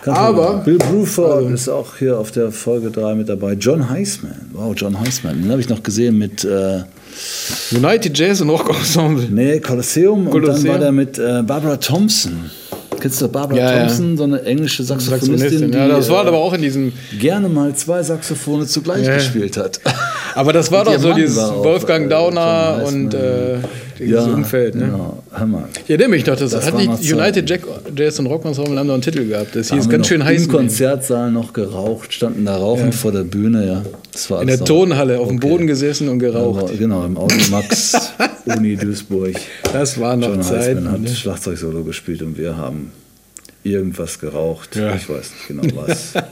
Kein 0.01 0.13
Aber. 0.13 0.61
Bill 0.63 0.77
Bruford 0.77 1.43
Also- 1.43 1.49
ist 1.53 1.67
auch 1.67 1.97
hier 1.97 2.17
auf 2.17 2.31
der 2.31 2.51
Folge 2.53 2.89
3 2.89 3.15
mit 3.15 3.27
dabei. 3.27 3.53
John 3.53 3.89
Heisman. 3.89 4.49
Wow, 4.53 4.73
John 4.75 4.97
Heisman. 4.99 5.41
Den 5.41 5.51
habe 5.51 5.59
ich 5.59 5.67
noch 5.67 5.83
gesehen 5.83 6.17
mit 6.17 6.45
äh, 6.45 6.83
United 7.75 8.17
Jazz 8.17 8.39
und 8.39 8.49
Rock 8.49 8.69
Ensemble. 8.69 9.27
nee, 9.29 9.59
Colosseum. 9.59 10.19
Und 10.19 10.25
dann 10.33 10.41
Colosseum. 10.41 10.67
war 10.73 10.79
der 10.79 10.91
mit 10.93 11.19
äh, 11.19 11.43
Barbara 11.45 11.75
Thompson. 11.75 12.49
Kennst 12.99 13.21
du 13.21 13.27
Barbara 13.27 13.57
Ja, 13.57 13.71
ja. 13.73 13.79
Thompson, 13.79 14.17
so 14.17 14.23
eine 14.23 14.41
englische 14.43 14.83
Saxophonistin, 14.83 15.37
Saxophonistin. 15.37 15.71
die 15.71 15.77
Ja, 15.77 15.87
das 15.87 16.09
war 16.09 16.25
äh, 16.25 16.27
aber 16.27 16.37
auch 16.37 16.53
in 16.53 16.61
diesem. 16.61 16.91
gerne 17.19 17.49
mal 17.49 17.73
zwei 17.75 18.03
Saxophone 18.03 18.65
zugleich 18.67 19.05
Ja. 19.05 19.15
gespielt 19.15 19.57
hat. 19.57 19.79
Aber 20.35 20.53
das 20.53 20.71
war 20.71 20.79
Und 20.87 20.95
doch 20.95 20.99
so 21.01 21.13
dieses 21.13 21.37
war 21.37 21.63
Wolfgang 21.63 22.05
äh, 22.05 22.09
Dauner 22.09 22.81
John 22.83 23.09
Heisman. 23.99 24.17
äh, 24.17 24.19
dieses 24.21 24.33
Umfeld. 24.33 24.75
Ne? 24.75 24.85
Genau. 24.85 25.23
Hör 25.31 25.45
mal. 25.45 25.63
Ich 25.83 25.89
erinnere 25.89 26.09
mich 26.09 26.23
doch, 26.23 26.35
das, 26.35 26.51
Das 26.51 26.65
hat 26.71 26.79
die 26.79 27.13
United 27.13 27.49
Jack, 27.49 27.61
Jazz 27.95 28.19
und 28.19 28.25
Rock 28.27 28.45
Ensemble 28.45 28.77
haben 28.79 28.87
doch 28.87 28.93
einen 28.95 29.03
Titel 29.03 29.27
gehabt. 29.27 29.55
Das 29.55 29.67
Da 29.69 29.75
hieß 29.75 29.89
ganz 29.89 30.07
schön 30.07 30.23
heiß. 30.23 30.43
Im 30.43 30.47
Konzertsaal 30.49 31.31
noch 31.31 31.53
geraucht, 31.53 32.13
standen 32.13 32.45
da 32.45 32.55
rauchend 32.57 32.93
Ja. 32.93 32.99
vor 32.99 33.11
der 33.11 33.23
Bühne, 33.23 33.65
ja. 33.67 33.83
Das 34.11 34.29
war 34.31 34.41
In 34.41 34.47
der 34.47 34.59
Tonhalle 34.63 35.19
auf 35.19 35.27
dem 35.27 35.37
Okay. 35.37 35.47
Boden 35.49 35.67
gesessen 35.67 36.09
und 36.09 36.19
geraucht. 36.19 36.63
Aber, 36.63 36.73
genau, 36.73 37.05
im 37.05 37.17
Audimax 37.17 38.13
Uni 38.45 38.75
Duisburg. 38.75 39.35
Das 39.73 39.99
war 39.99 40.15
noch 40.15 40.29
John 40.29 40.41
Zeiten. 40.43 40.59
Heisman 40.77 40.91
hat 40.91 41.01
Ne? 41.01 41.09
Schlagzeugsolo 41.09 41.83
gespielt 41.83 42.21
und 42.21 42.37
wir 42.37 42.57
haben 42.57 42.91
irgendwas 43.63 44.19
geraucht. 44.19 44.75
Ja. 44.75 44.95
Ich 44.95 45.09
weiß 45.09 45.31
nicht 45.31 45.47
genau 45.47 45.63
was. 45.85 46.13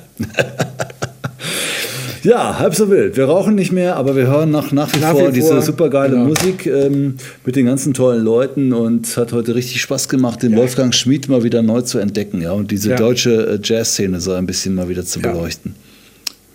ja, 2.24 2.60
halb 2.60 2.76
so 2.76 2.90
wild. 2.90 3.18
Wir 3.18 3.26
rauchen 3.26 3.56
nicht 3.56 3.72
mehr, 3.72 3.96
aber 3.96 4.16
wir 4.16 4.28
hören 4.28 4.52
nach, 4.52 4.72
nach 4.72 4.94
wie 4.94 5.00
Nach 5.00 5.12
vor 5.12 5.30
wie 5.30 5.34
diese 5.34 5.48
vor, 5.50 5.62
supergeile 5.62 6.14
genau. 6.16 6.26
Musik 6.28 6.66
ähm, 6.66 7.16
mit 7.46 7.56
den 7.56 7.66
ganzen 7.66 7.94
tollen 7.94 8.24
Leuten 8.24 8.74
und 8.74 9.06
es 9.08 9.18
hat 9.18 9.34
heute 9.34 9.56
richtig 9.56 9.82
Spaß 9.82 10.10
gemacht, 10.10 10.44
den 10.44 10.56
Wolfgang 10.56 10.94
Schmid 10.94 11.30
mal 11.30 11.44
wieder 11.44 11.62
neu 11.62 11.82
zu 11.82 12.00
entdecken 12.00 12.42
ja, 12.42 12.52
und 12.52 12.72
diese 12.72 12.92
Ja. 12.92 12.96
deutsche 12.98 13.32
äh, 13.48 13.60
Jazzszene 13.64 14.20
so 14.20 14.34
ein 14.34 14.46
bisschen 14.46 14.76
mal 14.76 14.90
wieder 14.90 15.06
zu 15.06 15.20
Ja. 15.20 15.32
beleuchten. 15.32 15.76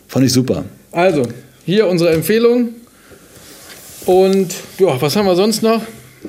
Fand 0.08 0.24
ich 0.26 0.32
super. 0.32 0.64
Also, 0.92 1.22
hier 1.64 1.86
unsere 1.86 2.10
Empfehlung. 2.10 2.70
Und 4.04 4.54
ja, 4.78 5.00
was 5.00 5.14
haben 5.16 5.26
wir 5.26 5.36
sonst 5.36 5.62
noch? 5.62 5.80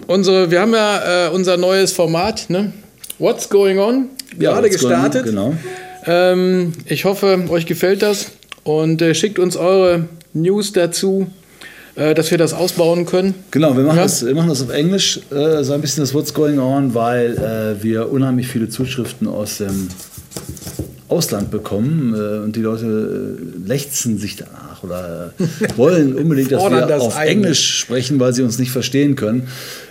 Unsere, 0.08 0.50
wir 0.52 0.62
haben 0.62 0.74
ja 0.74 1.28
äh, 1.28 1.30
unser 1.30 1.58
neues 1.58 1.92
Format, 1.92 2.50
ne? 2.50 2.72
What's 3.20 3.50
Going 3.50 3.78
On, 3.80 4.10
Ja, 4.40 4.54
gerade 4.54 4.70
going 4.70 4.84
on, 4.86 4.90
gestartet. 5.02 5.26
genau. 5.26 5.54
Ähm, 6.06 6.74
ich 6.86 7.06
hoffe, 7.06 7.46
euch 7.50 7.66
gefällt 7.66 8.02
das 8.02 8.32
und 8.64 9.02
äh, 9.02 9.14
schickt 9.16 9.40
uns 9.40 9.56
eure 9.56 10.06
News 10.34 10.72
dazu, 10.74 11.28
äh, 11.96 12.14
dass 12.14 12.32
wir 12.32 12.38
das 12.38 12.54
ausbauen 12.54 13.06
können. 13.06 13.36
Genau, 13.52 13.76
wir 13.78 13.84
machen, 13.84 13.98
Ja. 13.98 14.04
das, 14.04 14.26
wir 14.26 14.34
machen 14.36 14.50
das 14.50 14.62
auf 14.62 14.70
Englisch, 14.72 15.20
äh, 15.32 15.64
so 15.64 15.74
ein 15.74 15.82
bisschen 15.82 16.04
das 16.04 16.14
What's 16.14 16.34
Going 16.34 16.60
On, 16.60 16.94
weil 16.94 17.38
äh, 17.38 17.84
wir 17.84 18.12
unheimlich 18.12 18.48
viele 18.48 18.70
Zuschriften 18.70 19.28
aus 19.28 19.58
dem 19.58 19.90
Ausland 21.14 21.52
bekommen 21.52 22.16
äh, 22.16 22.44
und 22.44 22.56
die 22.56 22.62
Leute 22.62 23.38
äh, 23.38 23.68
lechzen 23.68 24.18
sich 24.18 24.36
danach 24.36 24.84
oder 24.84 25.34
wollen 25.76 26.14
unbedingt, 26.18 26.52
dass 26.52 26.64
wir 26.64 26.86
das 26.86 27.02
auf 27.02 27.16
ein. 27.16 27.28
Englisch 27.28 27.78
sprechen, 27.80 28.20
weil 28.20 28.34
sie 28.34 28.42
uns 28.42 28.58
nicht 28.58 28.72
verstehen 28.72 29.16
können. 29.16 29.48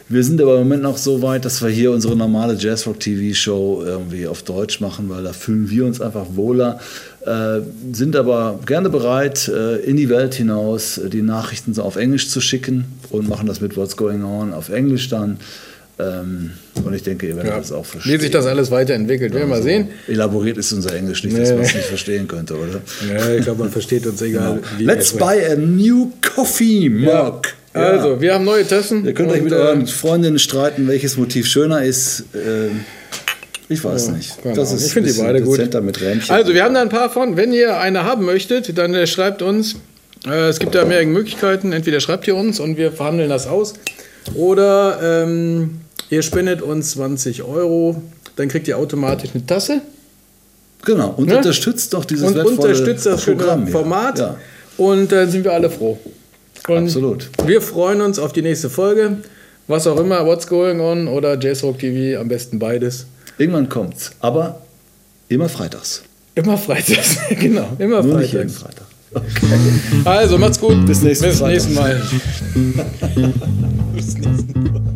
Wir 0.09 0.25
sind 0.25 0.41
aber 0.43 0.55
im 0.55 0.65
Moment 0.65 0.83
noch 0.83 0.99
so 0.99 1.23
weit, 1.23 1.45
dass 1.45 1.63
wir 1.63 1.71
hier 1.71 1.91
unsere 1.91 2.17
normale 2.17 2.55
Jazzrock-TV-Show 2.55 3.83
irgendwie 3.87 4.27
auf 4.27 4.43
Deutsch 4.43 4.81
machen, 4.81 5.09
weil 5.09 5.23
da 5.23 5.33
fühlen 5.33 5.71
wir 5.71 5.87
uns 5.87 6.01
einfach 6.01 6.27
wohler. 6.35 6.81
Äh, 7.25 7.61
sind 7.93 8.17
aber 8.17 8.59
gerne 8.67 8.91
bereit, 8.91 9.49
äh, 9.49 9.77
in 9.77 9.97
die 9.97 10.09
Welt 10.09 10.35
hinaus 10.35 10.99
äh, 10.99 11.09
die 11.09 11.23
Nachrichten 11.23 11.73
so 11.73 11.83
auf 11.83 11.97
Englisch 11.97 12.29
zu 12.29 12.41
schicken 12.41 12.85
und 13.11 13.29
machen 13.29 13.47
das 13.47 13.61
mit 13.61 13.77
What's 13.77 13.97
Going 13.97 14.25
On 14.25 14.53
auf 14.53 14.71
Englisch 14.71 15.09
dann. 15.09 15.39
Ähm, 15.99 16.53
und 16.85 16.95
ich 16.95 17.03
denke, 17.03 17.27
ihr 17.27 17.37
werdet 17.37 17.53
Ja. 17.53 17.59
das 17.59 17.71
auch 17.71 17.85
verstehen. 17.85 18.15
Wie 18.15 18.21
sich 18.21 18.31
das 18.31 18.47
alles 18.47 18.71
weiterentwickelt, 18.71 19.33
werden 19.35 19.49
wir 19.49 19.57
mal 19.57 19.63
sehen. 19.63 19.89
Elaboriert 20.09 20.57
ist 20.59 20.73
unser 20.73 20.95
Englisch 20.97 21.23
nicht, 21.23 21.37
dass 21.39 21.51
Nee. 21.51 21.57
man 21.57 21.65
es 21.65 21.75
nicht 21.75 21.87
verstehen 21.87 22.27
könnte, 22.27 22.57
oder? 22.57 22.81
Ja, 23.09 23.35
ich 23.35 23.45
glaube, 23.45 23.61
man 23.65 23.71
versteht 23.71 24.07
uns 24.07 24.21
egal. 24.23 24.61
wie 24.79 24.85
Let's 24.85 25.13
buy 25.13 25.45
a 25.45 25.55
new 25.57 26.11
coffee 26.35 26.89
mug. 26.89 27.07
Ja. 27.75 27.81
Also, 27.81 28.21
wir 28.21 28.35
haben 28.35 28.45
neue 28.45 28.67
Tassen. 28.67 29.05
Ihr 29.05 29.15
könnt 29.15 29.31
euch 29.33 29.43
mit 29.43 29.53
euren 29.53 29.87
Freundinnen 29.87 30.39
streiten, 30.39 30.89
welches 30.89 31.17
Motiv 31.17 31.47
schöner 31.47 31.83
ist. 31.85 32.25
Ähm, 32.35 32.85
ich 33.69 33.83
weiß 33.83 34.09
nicht. 34.09 34.43
keine 34.43 34.55
Das 34.57 34.73
ist 34.73 34.87
Ich 34.87 34.93
finde 34.93 35.11
die 35.13 35.19
beide 35.19 35.41
gut. 35.41 35.59
Also, 36.29 36.53
wir 36.55 36.65
haben 36.65 36.75
da 36.75 36.83
ein 36.83 36.89
paar 36.91 37.11
von. 37.11 37.37
Wenn 37.37 37.53
ihr 37.53 37.79
eine 37.79 38.05
haben 38.05 38.25
möchtet, 38.27 38.77
dann 38.77 38.95
äh, 38.95 39.07
schreibt 39.07 39.41
uns. 39.41 39.77
Äh, 40.27 40.49
es 40.49 40.59
gibt 40.59 40.75
da 40.75 40.85
mehrere 40.85 41.07
Möglichkeiten. 41.07 41.73
Entweder 41.73 42.01
schreibt 42.01 42.27
ihr 42.29 42.37
uns 42.37 42.61
und 42.61 42.77
wir 42.77 42.93
verhandeln 42.93 43.31
das 43.31 43.47
aus. 43.47 43.75
Oder 44.35 44.99
ähm, 45.25 45.81
ihr 46.11 46.23
spendet 46.23 46.63
uns 46.63 46.93
20 46.93 47.43
Euro. 47.43 48.03
Dann 48.37 48.49
kriegt 48.49 48.67
ihr 48.69 48.79
automatisch 48.79 49.31
eine 49.35 49.45
Tasse. 49.47 49.83
genau. 50.85 51.11
Und 51.17 51.29
Ne? 51.29 51.37
unterstützt 51.37 51.93
doch 51.95 52.05
dieses 52.05 52.29
und 52.29 52.35
wertvolle 52.35 52.57
unterstützt 52.57 53.07
das 53.07 53.25
Programm. 53.25 53.67
Format. 53.69 54.19
Ja, 54.19 54.37
Und 54.79 55.13
dann 55.13 55.31
sind 55.31 55.45
wir 55.45 55.53
alle 55.53 55.69
froh. 55.71 55.99
Und 56.69 56.85
absolut. 56.85 57.29
Wir 57.47 57.61
freuen 57.61 58.01
uns 58.01 58.19
auf 58.19 58.33
die 58.33 58.43
nächste 58.43 58.71
Folge. 58.71 59.19
Was 59.69 59.87
auch 59.87 59.99
immer, 59.99 60.25
What's 60.27 60.47
Going 60.47 60.81
On 60.81 61.09
oder 61.09 61.39
Jazzrock 61.39 61.79
TV, 61.79 62.21
am 62.21 62.29
besten 62.29 62.59
beides. 62.59 63.07
Irgendwann 63.39 63.69
kommt's. 63.69 64.13
Aber 64.21 64.61
immer 65.29 65.49
freitags. 65.49 66.03
Immer 66.35 66.57
freitags. 66.59 67.19
genau, 67.41 67.69
immer 67.79 68.03
Nur 68.03 68.19
nicht 68.19 68.33
jeden 68.33 68.49
freitags. 68.49 68.87
Freitag. 69.13 70.07
Also, 70.07 70.39
macht's 70.39 70.61
gut. 70.61 70.87
Bis 70.87 71.03
nächsten 71.03 71.27
Bis 71.27 71.39
Freitag. 71.39 71.53
nächsten 71.53 71.75
Mal. 71.75 72.03
Bis 73.95 74.19
nächsten 74.19 74.63
Mal. 74.73 74.93